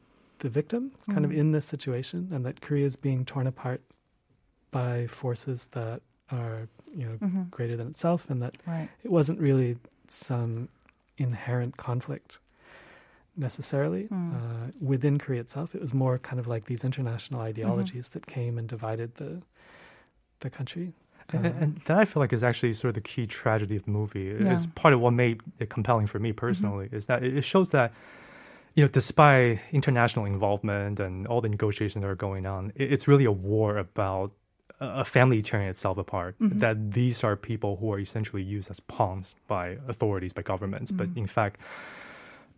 the 0.45 0.51
victim, 0.51 0.93
kind 1.11 1.25
of 1.25 1.31
Mhm. 1.31 1.37
in 1.43 1.53
this 1.53 1.65
situation, 1.65 2.29
and 2.31 2.45
that 2.45 2.61
Korea 2.61 2.85
is 2.85 2.97
being 2.97 3.25
torn 3.25 3.47
apart 3.47 3.81
by 4.71 5.07
forces 5.07 5.69
that 5.73 6.03
are, 6.31 6.69
you 6.95 7.07
know, 7.09 7.17
Mhm. 7.27 7.51
greater 7.51 7.77
than 7.79 7.89
itself, 7.89 8.29
and 8.29 8.43
that 8.43 8.55
Right. 8.67 8.91
it 9.03 9.11
wasn't 9.11 9.41
really 9.41 9.79
some 10.07 10.69
inherent 11.17 11.79
conflict 11.79 12.41
necessarily 13.37 14.05
Mm. 14.09 14.35
uh, 14.35 14.71
within 14.81 15.19
Korea 15.19 15.41
itself. 15.41 15.75
It 15.75 15.81
was 15.81 15.95
more 15.95 16.19
kind 16.19 16.39
of 16.39 16.47
like 16.47 16.67
these 16.67 16.85
international 16.85 17.41
ideologies 17.41 18.11
that 18.11 18.27
came 18.27 18.59
and 18.59 18.69
divided 18.69 19.15
the 19.17 19.43
the 20.41 20.51
country. 20.51 20.93
And, 21.33 21.47
Uh, 21.47 21.51
and 21.63 21.77
that 21.87 21.97
I 21.99 22.05
feel 22.05 22.21
like 22.23 22.31
is 22.35 22.45
actually 22.45 22.75
sort 22.75 22.91
of 22.91 22.95
the 22.97 23.01
key 23.13 23.27
tragedy 23.27 23.77
of 23.77 23.85
the 23.85 23.91
movie. 23.91 24.25
Yeah. 24.39 24.53
It's 24.53 24.67
part 24.67 24.93
of 24.93 25.01
what 25.01 25.13
made 25.13 25.41
it 25.59 25.71
compelling 25.71 26.07
for 26.07 26.19
me 26.19 26.33
personally 26.33 26.91
is 26.93 27.07
that 27.07 27.23
it 27.25 27.35
it 27.35 27.45
shows 27.45 27.71
that, 27.71 27.93
you 28.75 28.83
know, 28.83 28.89
despite 28.89 29.61
international 29.73 30.25
involvement 30.25 31.01
and 31.01 31.27
all 31.27 31.41
the 31.41 31.49
negotiations 31.49 32.03
that 32.03 32.09
are 32.09 32.17
going 32.17 32.45
on, 32.47 32.73
it's 32.75 33.07
really 33.07 33.25
a 33.25 33.33
war 33.33 33.79
about 33.79 34.33
a 34.81 35.05
family 35.05 35.43
tearing 35.43 35.69
itself 35.69 35.99
apart. 35.99 36.35
That 36.59 36.93
these 36.93 37.23
are 37.23 37.37
people 37.37 37.77
who 37.77 37.93
are 37.93 38.01
essentially 38.01 38.43
used 38.43 38.71
as 38.71 38.81
pawns 38.81 39.37
by 39.47 39.79
authorities, 39.89 40.33
by 40.33 40.43
governments. 40.43 40.91
But 40.91 41.09
in 41.17 41.29
fact, 41.29 41.61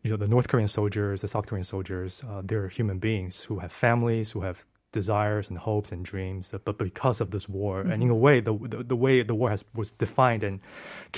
you 0.03 0.11
know, 0.11 0.17
the 0.17 0.29
North 0.29 0.49
Korean 0.49 0.69
soldiers, 0.69 1.21
the 1.21 1.29
South 1.29 1.47
Korean 1.47 1.65
soldiers, 1.65 2.23
uh, 2.29 2.41
they're 2.43 2.69
human 2.69 2.99
beings 2.99 3.43
who 3.43 3.59
have 3.59 3.73
families, 3.73 4.31
who 4.31 4.41
have 4.41 4.65
desires 5.01 5.45
and 5.51 5.57
hopes 5.69 5.91
and 5.95 6.01
dreams. 6.13 6.45
But 6.69 6.77
because 6.89 7.19
of 7.25 7.29
this 7.35 7.47
war, 7.59 7.75
and 7.93 7.99
in 8.05 8.11
a 8.19 8.21
way, 8.27 8.37
the, 8.49 8.55
the 8.73 8.79
the 8.93 8.99
way 9.05 9.15
the 9.31 9.37
war 9.41 9.51
has 9.55 9.63
was 9.81 9.89
defined 10.05 10.43
and 10.49 10.55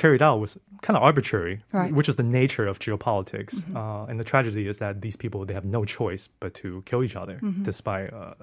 carried 0.00 0.22
out 0.28 0.36
was 0.44 0.52
kind 0.84 0.96
of 0.98 1.02
arbitrary, 1.08 1.56
Right. 1.80 1.92
which 1.98 2.08
is 2.12 2.16
the 2.22 2.28
nature 2.40 2.66
of 2.70 2.74
geopolitics. 2.84 3.54
Uh, 3.80 4.08
and 4.10 4.16
the 4.22 4.24
tragedy 4.32 4.64
is 4.72 4.76
that 4.84 4.92
these 5.04 5.16
people 5.22 5.38
they 5.48 5.54
have 5.60 5.68
no 5.78 5.82
choice 5.98 6.24
but 6.42 6.52
to 6.62 6.68
kill 6.88 7.02
each 7.06 7.16
other, 7.22 7.36
despite 7.70 8.08
uh, 8.12 8.34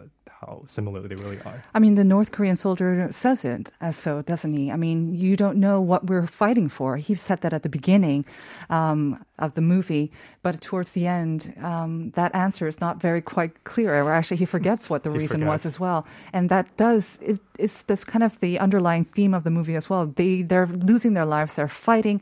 how 0.42 0.54
similar 0.66 1.00
they 1.10 1.18
really 1.24 1.40
are. 1.50 1.60
I 1.78 1.80
mean, 1.84 1.96
the 2.02 2.08
North 2.16 2.30
Korean 2.36 2.56
soldier 2.66 2.92
says 3.24 3.40
it 3.54 3.64
as 3.88 3.96
so, 4.06 4.12
doesn't 4.32 4.54
he? 4.60 4.66
I 4.76 4.78
mean, 4.86 5.00
you 5.26 5.34
don't 5.44 5.58
know 5.66 5.78
what 5.92 6.02
we're 6.10 6.28
fighting 6.44 6.70
for. 6.78 6.90
He 7.08 7.14
said 7.28 7.40
that 7.44 7.54
at 7.58 7.62
the 7.68 7.70
beginning 7.80 8.20
um, 8.70 9.24
of 9.46 9.50
the 9.58 9.62
movie, 9.74 10.06
but 10.44 10.54
towards 10.70 10.92
the 10.98 11.06
end, 11.22 11.54
um, 11.72 12.12
that 12.20 12.32
answer 12.36 12.66
is 12.68 12.78
not 12.86 13.02
very 13.08 13.22
quite 13.36 13.52
clear. 13.72 13.90
Or 14.04 14.12
actually, 14.18 14.38
he 14.44 14.46
forgets 14.46 14.90
what 14.90 15.02
the 15.04 15.12
He 15.12 15.25
reason 15.26 15.46
was 15.46 15.66
as 15.66 15.80
well. 15.80 16.06
And 16.34 16.50
that 16.50 16.66
does 16.78 17.18
it, 17.22 17.40
it's 17.58 17.84
this 17.84 18.04
kind 18.04 18.24
of 18.24 18.40
the 18.40 18.60
underlying 18.60 19.06
theme 19.06 19.34
of 19.34 19.44
the 19.44 19.52
movie 19.52 19.76
as 19.76 19.90
well. 19.90 20.06
They 20.16 20.44
they're 20.44 20.68
losing 20.68 21.16
their 21.16 21.26
lives. 21.26 21.54
They're 21.54 21.68
fighting 21.68 22.22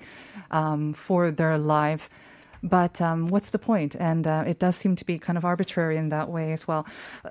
um, 0.51 0.93
for 0.93 1.31
their 1.31 1.57
lives. 1.57 2.09
But 2.65 3.01
um, 3.01 3.27
what's 3.27 3.49
the 3.49 3.59
point? 3.59 3.95
And 3.99 4.25
uh, 4.25 4.45
it 4.47 4.59
does 4.59 4.77
seem 4.77 4.95
to 4.95 5.05
be 5.05 5.19
kind 5.19 5.37
of 5.37 5.43
arbitrary 5.43 5.97
in 5.97 6.09
that 6.09 6.29
way 6.29 6.53
as 6.53 6.65
well. 6.65 6.85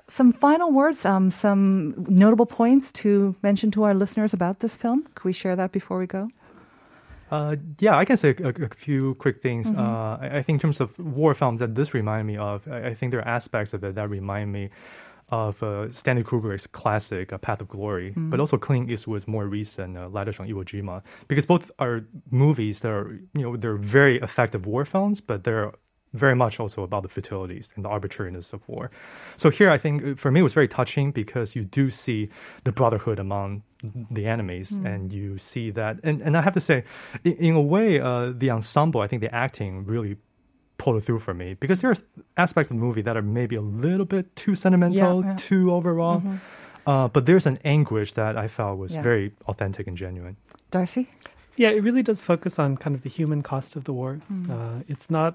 Some 0.07 0.31
final 0.31 0.71
words, 0.71 1.05
um, 1.05 1.31
some 1.31 2.05
notable 2.07 2.45
points 2.45 2.91
to 2.91 3.35
mention 3.41 3.71
to 3.71 3.83
our 3.83 3.95
listeners 3.95 4.33
about 4.33 4.59
this 4.59 4.75
film. 4.75 5.07
Could 5.15 5.25
we 5.25 5.33
share 5.33 5.55
that 5.55 5.71
before 5.71 5.97
we 5.97 6.05
go? 6.05 6.29
Uh, 7.31 7.55
yeah, 7.79 7.97
I 7.97 8.05
can 8.05 8.15
say 8.15 8.35
a, 8.43 8.49
a 8.49 8.69
few 8.75 9.15
quick 9.15 9.41
things. 9.41 9.65
Uh, 9.65 10.19
I, 10.21 10.37
I 10.37 10.43
think 10.43 10.57
in 10.57 10.59
terms 10.59 10.79
of 10.79 10.89
war 10.99 11.33
films 11.33 11.59
that 11.61 11.73
this 11.73 11.95
reminded 11.95 12.27
me 12.27 12.37
of, 12.37 12.67
I, 12.67 12.89
I 12.89 12.93
think 12.93 13.09
there 13.09 13.21
are 13.21 13.27
aspects 13.27 13.73
of 13.73 13.83
it 13.83 13.95
that 13.95 14.07
remind 14.07 14.51
me 14.51 14.69
of 15.29 15.61
uh, 15.63 15.89
Stanley 15.91 16.23
Kubrick's 16.23 16.67
classic 16.67 17.33
uh, 17.33 17.37
Path 17.37 17.61
of 17.61 17.67
Glory, 17.67 18.13
but 18.15 18.39
also 18.39 18.57
Clint 18.57 18.89
Eastwood's 18.89 19.27
more 19.27 19.47
recent 19.47 19.97
uh, 19.97 20.07
Letters 20.07 20.35
from 20.35 20.47
Iwo 20.47 20.63
Jima, 20.63 21.01
because 21.27 21.45
both 21.45 21.71
are 21.79 22.05
movies 22.29 22.81
that 22.81 22.91
are, 22.91 23.19
you 23.33 23.41
know, 23.41 23.57
they're 23.57 23.77
very 23.77 24.19
effective 24.19 24.65
war 24.65 24.85
films, 24.85 25.21
but 25.21 25.43
they're 25.43 25.71
very 26.13 26.35
much 26.35 26.59
also 26.59 26.83
about 26.83 27.01
the 27.01 27.09
futilities 27.09 27.71
and 27.75 27.85
the 27.85 27.89
arbitrariness 27.89 28.53
of 28.53 28.61
war. 28.67 28.91
So 29.35 29.49
here, 29.49 29.71
I 29.71 29.79
think 29.79 30.03
uh, 30.03 30.15
for 30.15 30.29
me, 30.29 30.41
it 30.41 30.43
was 30.43 30.53
very 30.53 30.67
touching 30.67 31.11
because 31.11 31.55
you 31.55 31.63
do 31.63 31.89
see 31.89 32.29
the 32.63 32.71
brotherhood 32.71 33.17
among 33.17 33.63
the 34.11 34.27
enemies, 34.27 34.71
and 34.71 35.11
you 35.11 35.37
see 35.37 35.71
that. 35.71 35.97
And, 36.03 36.21
and 36.21 36.37
I 36.37 36.41
have 36.41 36.53
to 36.53 36.61
say, 36.61 36.83
in, 37.23 37.33
in 37.33 37.55
a 37.55 37.61
way, 37.61 37.99
uh, 37.99 38.31
the 38.33 38.51
ensemble, 38.51 39.01
I 39.01 39.07
think 39.07 39.21
the 39.21 39.33
acting 39.33 39.85
really 39.85 40.17
pulled 40.83 40.97
it 40.97 41.05
through 41.05 41.19
for 41.27 41.33
me 41.33 41.53
because 41.63 41.79
there 41.81 41.91
are 41.91 41.97
aspects 42.35 42.69
of 42.71 42.77
the 42.77 42.83
movie 42.87 43.01
that 43.01 43.15
are 43.15 43.21
maybe 43.39 43.55
a 43.55 43.61
little 43.87 44.05
bit 44.15 44.25
too 44.35 44.53
sentimental, 44.55 45.21
Yeah, 45.23 45.29
yeah. 45.31 45.35
too 45.49 45.71
overall. 45.77 46.21
Uh, 46.85 47.07
but 47.07 47.25
there's 47.25 47.45
an 47.47 47.57
anguish 47.63 48.11
that 48.13 48.33
I 48.45 48.47
felt 48.49 48.77
was 48.77 48.93
Yeah. 48.93 49.01
very 49.09 49.31
authentic 49.47 49.87
and 49.87 49.95
genuine. 49.97 50.35
Darcy? 50.71 51.03
Yeah, 51.55 51.69
it 51.77 51.81
really 51.87 52.03
does 52.03 52.21
focus 52.21 52.59
on 52.59 52.75
kind 52.83 52.95
of 52.97 53.01
the 53.03 53.09
human 53.09 53.41
cost 53.43 53.75
of 53.77 53.83
the 53.85 53.93
war. 53.93 54.19
Mm. 54.31 54.49
Uh, 54.49 54.83
it's 54.93 55.09
not 55.09 55.31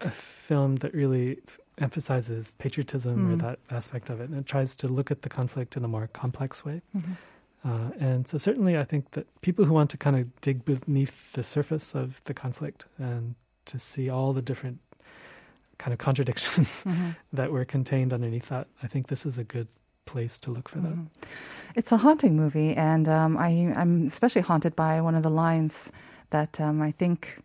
a 0.00 0.10
film 0.10 0.76
that 0.82 0.92
really 0.94 1.38
f- 1.46 1.60
emphasizes 1.78 2.52
patriotism 2.58 3.30
or 3.30 3.36
Mm. 3.36 3.42
that 3.42 3.58
aspect 3.70 4.10
of 4.10 4.20
it. 4.20 4.30
And 4.30 4.38
it 4.40 4.46
tries 4.46 4.74
to 4.76 4.88
look 4.88 5.10
at 5.12 5.22
the 5.22 5.28
conflict 5.28 5.76
in 5.76 5.84
a 5.84 5.88
more 5.88 6.08
complex 6.22 6.64
way. 6.64 6.82
Mhm. 6.96 7.16
Uh, 7.64 7.90
and 8.00 8.26
so, 8.26 8.38
certainly, 8.38 8.74
I 8.78 8.84
think 8.84 9.10
that 9.12 9.26
people 9.42 9.66
who 9.66 9.74
want 9.74 9.90
to 9.90 9.98
kind 9.98 10.16
of 10.16 10.24
dig 10.40 10.64
beneath 10.64 11.16
the 11.34 11.42
surface 11.44 11.94
of 11.94 12.06
the 12.24 12.32
conflict 12.34 12.86
and 12.98 13.34
to 13.70 13.78
see 13.78 14.10
all 14.10 14.32
the 14.32 14.42
different 14.42 14.78
kind 15.78 15.92
of 15.92 15.98
contradictions 15.98 16.82
Mhm. 16.86 17.16
that 17.32 17.50
were 17.52 17.64
contained 17.64 18.12
underneath 18.12 18.48
that, 18.48 18.66
I 18.82 18.86
think 18.86 19.06
this 19.08 19.24
is 19.24 19.38
a 19.38 19.44
good 19.44 19.68
place 20.06 20.38
to 20.40 20.50
look 20.50 20.68
for 20.68 20.80
that. 20.80 20.92
Mhm. 20.94 21.06
It's 21.76 21.92
a 21.92 21.96
haunting 21.98 22.36
movie, 22.36 22.74
and 22.76 23.08
um, 23.08 23.36
I, 23.38 23.72
I'm 23.76 24.06
especially 24.06 24.42
haunted 24.42 24.74
by 24.76 25.00
one 25.00 25.14
of 25.14 25.22
the 25.22 25.30
lines 25.30 25.90
that 26.30 26.60
um, 26.60 26.82
I 26.82 26.90
think 26.90 27.38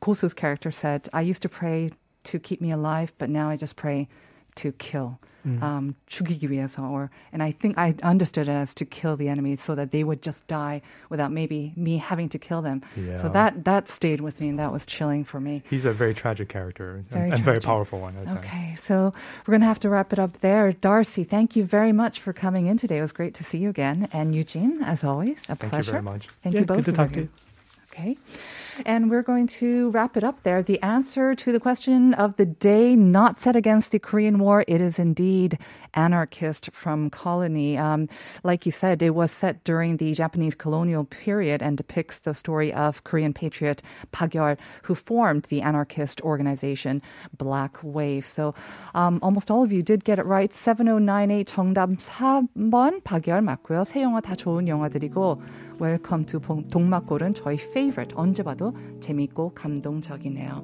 Kosu's 0.00 0.34
character 0.34 0.70
said. 0.70 1.08
I 1.12 1.20
used 1.30 1.42
to 1.42 1.48
pray 1.48 1.90
to 2.24 2.38
keep 2.38 2.60
me 2.60 2.70
alive, 2.72 3.12
but 3.18 3.28
now 3.30 3.48
I 3.50 3.56
just 3.56 3.76
pray 3.76 4.08
to 4.56 4.72
kill. 4.72 5.18
Mm. 5.45 5.63
Um, 5.63 5.95
죽이기 6.07 6.51
위해서, 6.51 6.87
or 6.87 7.09
and 7.33 7.41
I 7.41 7.49
think 7.51 7.75
I 7.75 7.95
understood 8.03 8.47
it 8.47 8.51
as 8.51 8.75
to 8.75 8.85
kill 8.85 9.17
the 9.17 9.27
enemy 9.27 9.55
so 9.55 9.73
that 9.73 9.89
they 9.89 10.03
would 10.03 10.21
just 10.21 10.45
die 10.45 10.83
without 11.09 11.31
maybe 11.31 11.73
me 11.75 11.97
having 11.97 12.29
to 12.29 12.37
kill 12.37 12.61
them. 12.61 12.83
So 12.93 13.01
Yeah. 13.01 13.27
that 13.33 13.65
that 13.65 13.89
stayed 13.89 14.21
with 14.21 14.39
me, 14.39 14.49
and 14.49 14.59
that 14.59 14.71
was 14.71 14.85
chilling 14.85 15.23
for 15.25 15.39
me. 15.41 15.63
He's 15.67 15.83
a 15.83 15.91
very 15.93 16.13
tragic 16.13 16.47
character 16.47 17.03
Very 17.09 17.23
and, 17.23 17.33
and 17.33 17.43
very 17.43 17.55
tragic. 17.57 17.65
powerful 17.65 17.99
one. 17.99 18.13
I 18.21 18.25
think. 18.25 18.37
Okay, 18.37 18.75
so 18.77 19.15
we're 19.47 19.53
going 19.53 19.61
to 19.61 19.65
have 19.73 19.79
to 19.79 19.89
wrap 19.89 20.13
it 20.13 20.19
up 20.19 20.41
there. 20.41 20.73
Darcy, 20.73 21.23
thank 21.23 21.55
you 21.55 21.63
very 21.65 21.91
much 21.91 22.21
for 22.21 22.33
coming 22.33 22.67
in 22.67 22.77
today. 22.77 22.99
It 22.99 23.01
was 23.01 23.11
great 23.11 23.33
to 23.33 23.43
see 23.43 23.57
you 23.57 23.69
again. 23.71 24.09
And 24.13 24.35
Eugene, 24.35 24.83
as 24.83 25.03
always, 25.03 25.39
a 25.49 25.55
Thank 25.55 25.71
pleasure. 25.73 25.89
you 25.89 25.91
very 25.93 26.03
much. 26.03 26.27
Thank 26.43 26.53
Yeah, 26.53 26.61
you 26.61 26.65
both 26.67 26.77
good 26.77 26.85
to 26.85 26.91
for 26.91 26.97
talk 26.97 27.13
being 27.13 27.27
to 27.29 27.33
you. 27.33 27.37
Okay. 27.91 28.17
And 28.85 29.09
we're 29.09 29.21
going 29.23 29.47
to 29.61 29.89
wrap 29.91 30.17
it 30.17 30.23
up 30.23 30.43
there. 30.43 30.61
The 30.61 30.81
answer 30.81 31.35
to 31.35 31.51
the 31.51 31.59
question 31.59 32.13
of 32.15 32.35
the 32.37 32.45
day 32.45 32.95
not 32.95 33.39
set 33.39 33.55
against 33.55 33.91
the 33.91 33.99
Korean 33.99 34.39
War, 34.39 34.63
it 34.67 34.81
is 34.81 34.99
indeed 34.99 35.57
anarchist 35.93 36.69
from 36.73 37.09
colony. 37.09 37.77
Um, 37.77 38.07
like 38.43 38.65
you 38.65 38.71
said, 38.71 39.01
it 39.01 39.13
was 39.15 39.31
set 39.31 39.63
during 39.63 39.97
the 39.97 40.13
Japanese 40.13 40.55
colonial 40.55 41.03
period 41.05 41.61
and 41.61 41.77
depicts 41.77 42.19
the 42.19 42.33
story 42.33 42.71
of 42.73 43.03
Korean 43.03 43.33
patriot 43.33 43.81
Park 44.11 44.31
Yeol, 44.31 44.57
who 44.83 44.95
formed 44.95 45.43
the 45.49 45.61
anarchist 45.61 46.21
organization 46.21 47.01
Black 47.37 47.77
Wave. 47.83 48.25
So 48.25 48.53
um, 48.95 49.19
almost 49.21 49.51
all 49.51 49.63
of 49.63 49.71
you 49.71 49.83
did 49.83 50.03
get 50.03 50.19
it 50.19 50.25
right. 50.25 50.51
7098 50.53 51.47
정답 51.47 51.89
4번 51.99 53.01
박열 53.03 53.41
맞고요. 53.43 53.83
새 53.85 54.01
영화 54.01 54.21
다 54.21 54.35
좋은 54.35 54.67
영화들이고 54.67 55.41
Welcome 55.81 56.25
to 56.27 56.39
봉- 56.39 56.67
동막골은 56.67 57.33
저희 57.33 57.55
favorite 57.55 58.13
언제 58.15 58.43
봐도 58.43 58.64
재밌고 58.99 59.51
감동적이네요. 59.55 60.63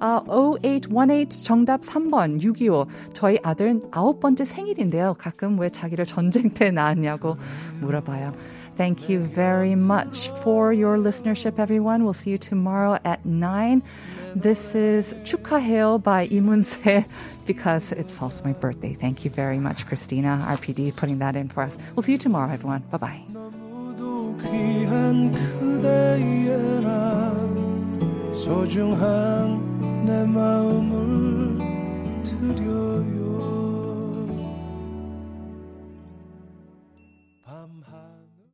아, 0.00 0.22
0818 0.28 1.28
정답 1.44 1.82
3번 1.82 2.40
625 2.40 2.86
저희 3.12 3.38
아들 3.42 3.80
아홉 3.90 4.20
번째 4.20 4.44
생일인데요. 4.44 5.14
가끔 5.18 5.58
왜 5.58 5.68
자기를 5.68 6.06
전쟁 6.06 6.50
때 6.50 6.70
낳았냐고 6.70 7.36
물어봐요. 7.80 8.32
Thank 8.76 9.10
you 9.10 9.22
very 9.22 9.72
much 9.72 10.30
for 10.40 10.72
your 10.72 10.96
listenership, 10.96 11.58
everyone. 11.58 12.02
We'll 12.02 12.14
see 12.14 12.30
you 12.30 12.38
tomorrow 12.38 12.96
at 13.04 13.20
9. 13.26 13.82
This 14.34 14.74
is 14.74 15.14
축하해요 15.22 16.02
by 16.02 16.26
이문세 16.28 17.04
because 17.46 17.92
it's 17.92 18.22
also 18.22 18.42
my 18.42 18.54
birthday. 18.54 18.94
Thank 18.94 19.24
you 19.26 19.30
very 19.30 19.58
much, 19.58 19.86
Christina, 19.86 20.46
RPD, 20.48 20.96
putting 20.96 21.18
that 21.18 21.36
in 21.36 21.48
for 21.50 21.62
us. 21.62 21.76
We'll 21.94 22.04
see 22.04 22.12
you 22.12 22.18
tomorrow, 22.18 22.48
everyone. 22.50 22.84
Bye 22.90 22.96
소중한 28.45 30.05
내 30.05 30.23
마음을 30.23 31.34